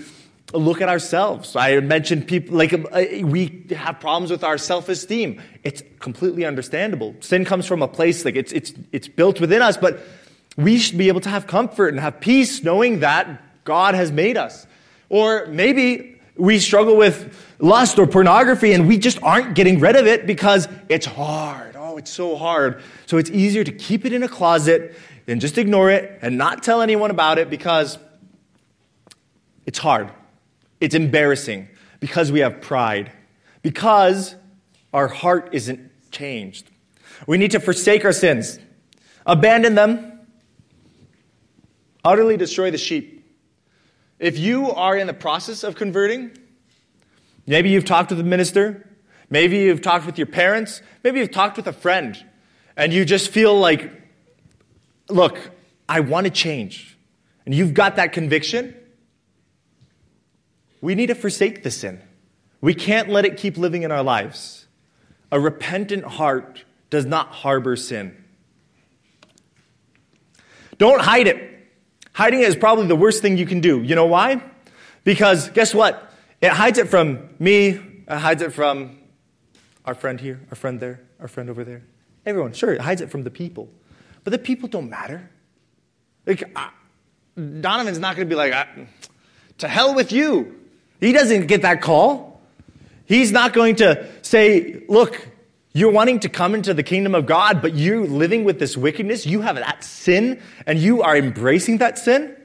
[0.53, 1.57] look at ourselves.
[1.57, 5.41] I mentioned people, like, uh, we have problems with our self esteem.
[5.65, 7.17] It's completely understandable.
[7.21, 10.03] Sin comes from a place, like, it's, it's, it's built within us, but
[10.57, 14.37] we should be able to have comfort and have peace knowing that God has made
[14.37, 14.67] us.
[15.09, 20.07] Or maybe we struggle with lust or pornography and we just aren't getting rid of
[20.07, 21.77] it because it's hard.
[21.77, 22.83] Oh, it's so hard.
[23.07, 24.97] So it's easier to keep it in a closet
[25.27, 27.99] than just ignore it and not tell anyone about it because
[29.67, 30.11] it's hard.
[30.81, 31.69] It's embarrassing
[32.01, 33.13] because we have pride,
[33.63, 34.35] because
[34.93, 36.69] our heart isn't changed.
[37.27, 38.59] We need to forsake our sins,
[39.25, 40.12] abandon them,
[42.05, 43.25] utterly destroy the sheep.
[44.19, 46.31] If you are in the process of converting,
[47.47, 48.89] maybe you've talked with a minister,
[49.31, 52.23] maybe you've talked with your parents, maybe you've talked with a friend,
[52.77, 53.91] and you just feel like,
[55.09, 55.39] look,
[55.89, 56.97] I want to change.
[57.45, 58.77] And you've got that conviction,
[60.81, 62.01] we need to forsake the sin.
[62.61, 64.67] We can't let it keep living in our lives.
[65.33, 68.17] A repentant heart does not harbor sin.
[70.79, 71.52] Don't hide it.
[72.13, 73.83] Hiding it is probably the worst thing you can do.
[73.83, 74.43] You know why?
[75.05, 76.13] Because guess what?
[76.41, 78.99] It hides it from me, it hides it from
[79.85, 81.83] our friend here, our friend there, our friend over there.
[82.27, 83.69] Everyone, sure, it hides it from the people.
[84.25, 85.29] But the people don't matter.
[86.27, 86.69] Like, uh,
[87.37, 88.55] Donovan's not going to be like,
[89.59, 90.61] to hell with you.
[91.01, 92.41] He doesn't get that call.
[93.07, 95.29] He's not going to say, look,
[95.75, 99.25] you're wanting to come into the kingdom of God, but you're living with this wickedness.
[99.25, 102.37] You have that sin and you are embracing that sin.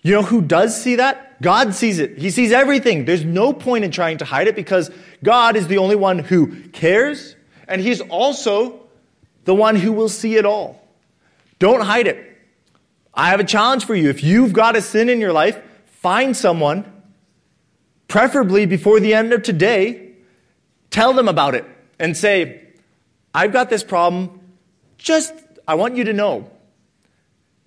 [0.00, 1.42] You know who does see that?
[1.42, 2.16] God sees it.
[2.16, 3.04] He sees everything.
[3.04, 4.90] There's no point in trying to hide it because
[5.22, 7.36] God is the only one who cares
[7.66, 8.80] and He's also
[9.44, 10.82] the one who will see it all.
[11.58, 12.24] Don't hide it.
[13.12, 14.08] I have a challenge for you.
[14.08, 16.90] If you've got a sin in your life, find someone
[18.06, 20.12] preferably before the end of today,
[20.90, 21.66] tell them about it
[21.98, 22.62] and say,
[23.34, 24.40] I've got this problem.
[24.98, 25.34] Just,
[25.66, 26.50] I want you to know.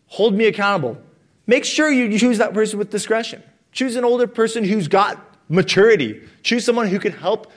[0.08, 1.02] Hold me accountable.
[1.48, 3.44] Make sure you choose that person with discretion.
[3.72, 5.20] Choose an older person who's got
[5.50, 6.22] maturity.
[6.44, 7.52] Choose someone who can help,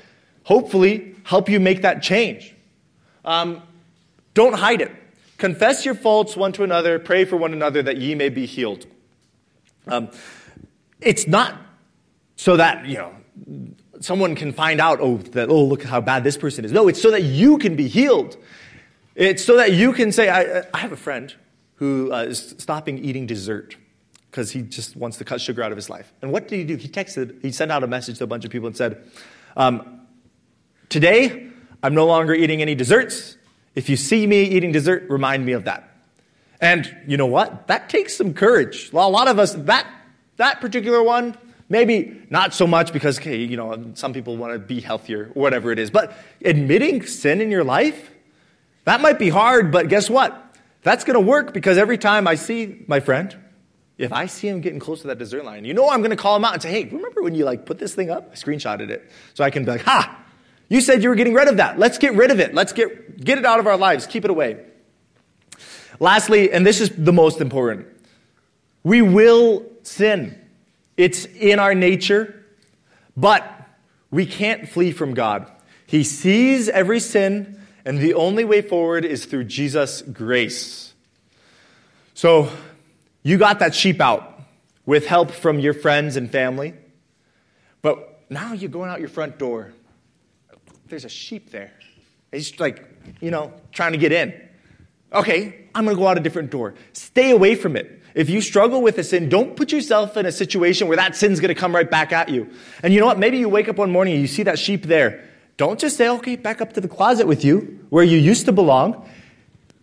[0.45, 2.55] hopefully, help you make that change.
[3.25, 3.63] Um,
[4.35, 4.93] don't hide it.
[5.39, 6.99] Confess your faults one to another.
[6.99, 8.87] Pray for one another that ye may be healed.
[9.87, 10.11] Um,
[11.01, 11.61] it's not
[12.37, 16.37] so that, you know, someone can find out, oh, that, oh, look how bad this
[16.37, 16.73] person is.
[16.73, 18.37] No, it's so that you can be healed.
[19.15, 21.35] It's so that you can say, I, I have a friend
[21.77, 23.77] who uh, is stopping eating dessert
[24.31, 26.13] because he just wants to cut sugar out of his life.
[26.21, 26.77] And what did he do?
[26.77, 29.03] He texted, he sent out a message to a bunch of people and said,
[29.57, 30.01] um,
[30.89, 31.49] Today,
[31.83, 33.37] I'm no longer eating any desserts.
[33.75, 35.91] If you see me eating dessert, remind me of that.
[36.61, 37.67] And you know what?
[37.67, 38.93] That takes some courage.
[38.93, 39.87] A lot of us, that,
[40.37, 41.37] that particular one,
[41.69, 45.43] Maybe not so much because, okay, you know, some people want to be healthier or
[45.43, 45.91] whatever it is.
[45.91, 48.11] But admitting sin in your life,
[48.85, 50.41] that might be hard, but guess what?
[50.83, 53.35] That's going to work because every time I see my friend,
[53.97, 56.17] if I see him getting close to that dessert line, you know I'm going to
[56.17, 58.29] call him out and say, hey, remember when you like put this thing up?
[58.33, 59.11] I screenshotted it.
[59.33, 60.21] So I can be like, ha,
[60.69, 61.79] you said you were getting rid of that.
[61.79, 62.55] Let's get rid of it.
[62.55, 64.07] Let's get, get it out of our lives.
[64.07, 64.65] Keep it away.
[66.01, 67.87] Lastly, and this is the most important,
[68.83, 70.39] we will sin.
[70.97, 72.45] It's in our nature,
[73.17, 73.45] but
[74.11, 75.51] we can't flee from God.
[75.87, 80.95] He sees every sin, and the only way forward is through Jesus' grace.
[82.15, 82.51] So,
[83.23, 84.41] you got that sheep out
[84.87, 86.75] with help from your friends and family,
[87.83, 89.73] but now you're going out your front door.
[90.87, 91.73] There's a sheep there.
[92.31, 92.85] He's like,
[93.21, 94.35] you know, trying to get in.
[95.13, 96.75] Okay, I'm going to go out a different door.
[96.93, 98.03] Stay away from it.
[98.15, 101.41] If you struggle with a sin, don't put yourself in a situation where that sin's
[101.41, 102.49] going to come right back at you.
[102.83, 103.19] And you know what?
[103.19, 105.29] Maybe you wake up one morning and you see that sheep there.
[105.57, 108.53] Don't just say, okay, back up to the closet with you where you used to
[108.53, 109.09] belong.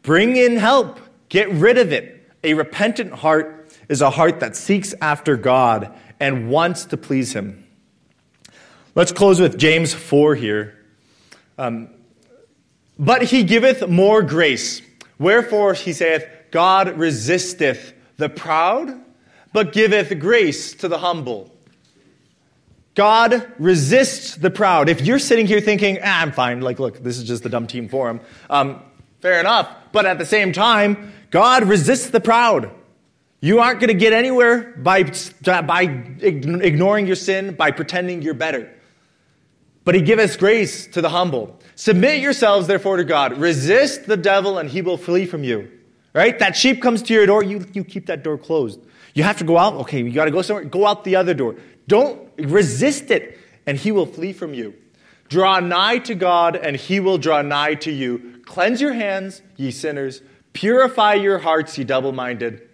[0.01, 0.99] Bring in help.
[1.29, 2.29] Get rid of it.
[2.43, 7.67] A repentant heart is a heart that seeks after God and wants to please Him.
[8.95, 10.77] Let's close with James 4 here.
[11.57, 11.89] Um,
[12.99, 14.81] but he giveth more grace.
[15.17, 18.89] Wherefore he saith, God resisteth the proud,
[19.51, 21.51] but giveth grace to the humble.
[22.93, 24.89] God resists the proud.
[24.89, 27.67] If you're sitting here thinking, ah, I'm fine, like, look, this is just the dumb
[27.67, 28.81] team forum, um,
[29.21, 29.69] fair enough.
[29.91, 32.71] But at the same time, God resists the proud.
[33.39, 35.11] You aren't going to get anywhere by,
[35.43, 35.81] by
[36.21, 38.71] ignoring your sin, by pretending you're better.
[39.83, 41.59] But he giveth grace to the humble.
[41.75, 43.39] Submit yourselves, therefore, to God.
[43.39, 45.71] Resist the devil, and he will flee from you.
[46.13, 46.37] Right?
[46.39, 48.79] That sheep comes to your door, you, you keep that door closed.
[49.13, 49.75] You have to go out.
[49.75, 50.65] Okay, you got to go somewhere.
[50.65, 51.55] Go out the other door.
[51.87, 54.73] Don't resist it, and he will flee from you.
[55.29, 58.41] Draw nigh to God, and he will draw nigh to you.
[58.45, 60.21] Cleanse your hands, ye sinners.
[60.53, 62.67] Purify your hearts, ye double minded.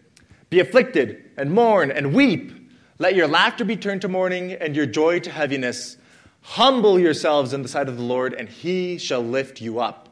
[0.49, 2.51] Be afflicted, and mourn, and weep.
[2.99, 5.97] Let your laughter be turned to mourning, and your joy to heaviness.
[6.41, 10.09] Humble yourselves in the sight of the Lord, and he shall lift you up.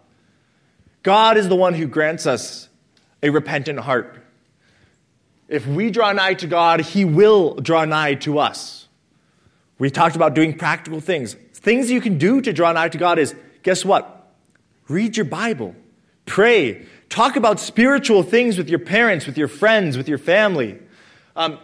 [1.01, 2.69] God is the one who grants us
[3.26, 4.23] a repentant heart.
[5.47, 8.88] If we draw nigh to God, he will draw nigh to us.
[9.80, 11.36] We talked about doing practical things.
[11.53, 14.32] Things you can do to draw nigh to God is guess what?
[14.88, 15.76] Read your Bible,
[16.28, 20.78] pray, talk about spiritual things with your parents, with your friends, with your family.
[21.36, 21.57] Um,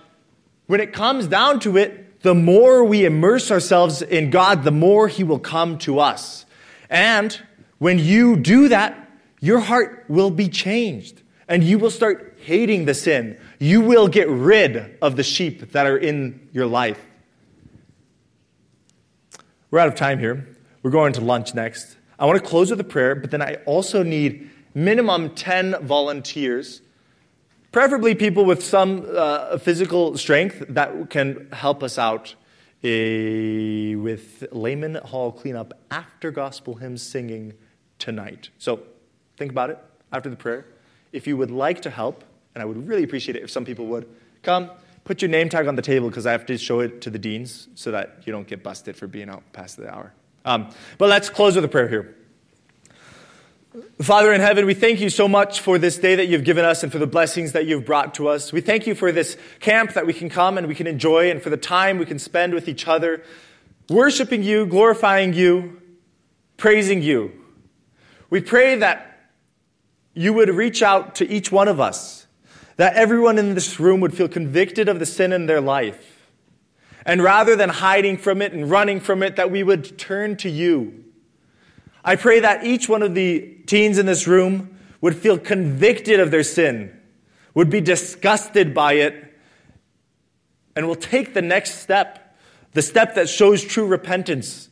[0.65, 5.07] when it comes down to it, the more we immerse ourselves in God, the more
[5.07, 6.47] He will come to us.
[6.89, 7.39] And
[7.77, 11.20] when you do that, your heart will be changed
[11.51, 13.37] and you will start hating the sin.
[13.59, 16.99] You will get rid of the sheep that are in your life.
[19.69, 20.47] We're out of time here.
[20.81, 21.97] We're going to lunch next.
[22.17, 26.81] I want to close with a prayer, but then I also need minimum 10 volunteers
[27.71, 32.35] Preferably people with some uh, physical strength that can help us out
[32.83, 32.87] uh,
[33.97, 37.53] with Lehman Hall cleanup after gospel hymns singing
[37.97, 38.49] tonight.
[38.57, 38.81] So
[39.37, 39.79] think about it
[40.11, 40.65] after the prayer.
[41.11, 42.23] If you would like to help,
[42.55, 44.07] and I would really appreciate it if some people would,
[44.43, 44.69] come,
[45.03, 47.19] put your name tag on the table because I have to show it to the
[47.19, 50.13] deans so that you don't get busted for being out past the hour.
[50.45, 52.15] Um, but let's close with a prayer here.
[54.01, 56.83] Father in heaven, we thank you so much for this day that you've given us
[56.83, 58.51] and for the blessings that you've brought to us.
[58.51, 61.41] We thank you for this camp that we can come and we can enjoy and
[61.41, 63.23] for the time we can spend with each other,
[63.89, 65.81] worshiping you, glorifying you,
[66.57, 67.31] praising you.
[68.29, 69.10] We pray that
[70.13, 72.27] you would reach out to each one of us,
[72.77, 76.29] that everyone in this room would feel convicted of the sin in their life.
[77.05, 80.49] And rather than hiding from it and running from it, that we would turn to
[80.49, 81.01] you
[82.03, 86.31] I pray that each one of the teens in this room would feel convicted of
[86.31, 86.95] their sin,
[87.53, 89.39] would be disgusted by it,
[90.75, 92.37] and will take the next step,
[92.73, 94.69] the step that shows true repentance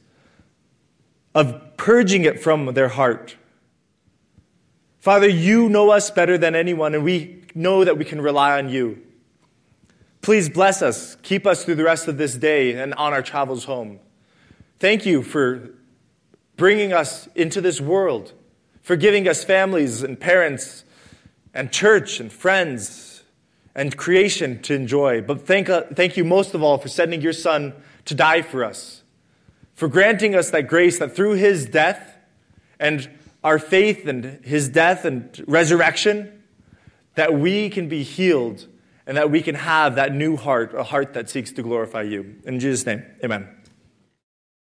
[1.35, 3.35] of purging it from their heart.
[4.99, 8.69] Father, you know us better than anyone, and we know that we can rely on
[8.69, 9.01] you.
[10.21, 13.63] Please bless us, keep us through the rest of this day and on our travels
[13.63, 13.99] home.
[14.79, 15.71] Thank you for
[16.57, 18.33] bringing us into this world,
[18.81, 20.83] for giving us families and parents
[21.53, 23.23] and church and friends
[23.73, 25.21] and creation to enjoy.
[25.21, 27.73] But thank, uh, thank you most of all for sending your Son
[28.05, 29.03] to die for us,
[29.73, 32.17] for granting us that grace that through his death
[32.77, 33.09] and
[33.43, 36.43] our faith and his death and resurrection,
[37.15, 38.67] that we can be healed
[39.05, 42.35] and that we can have that new heart, a heart that seeks to glorify you.
[42.45, 43.58] In Jesus' name, amen.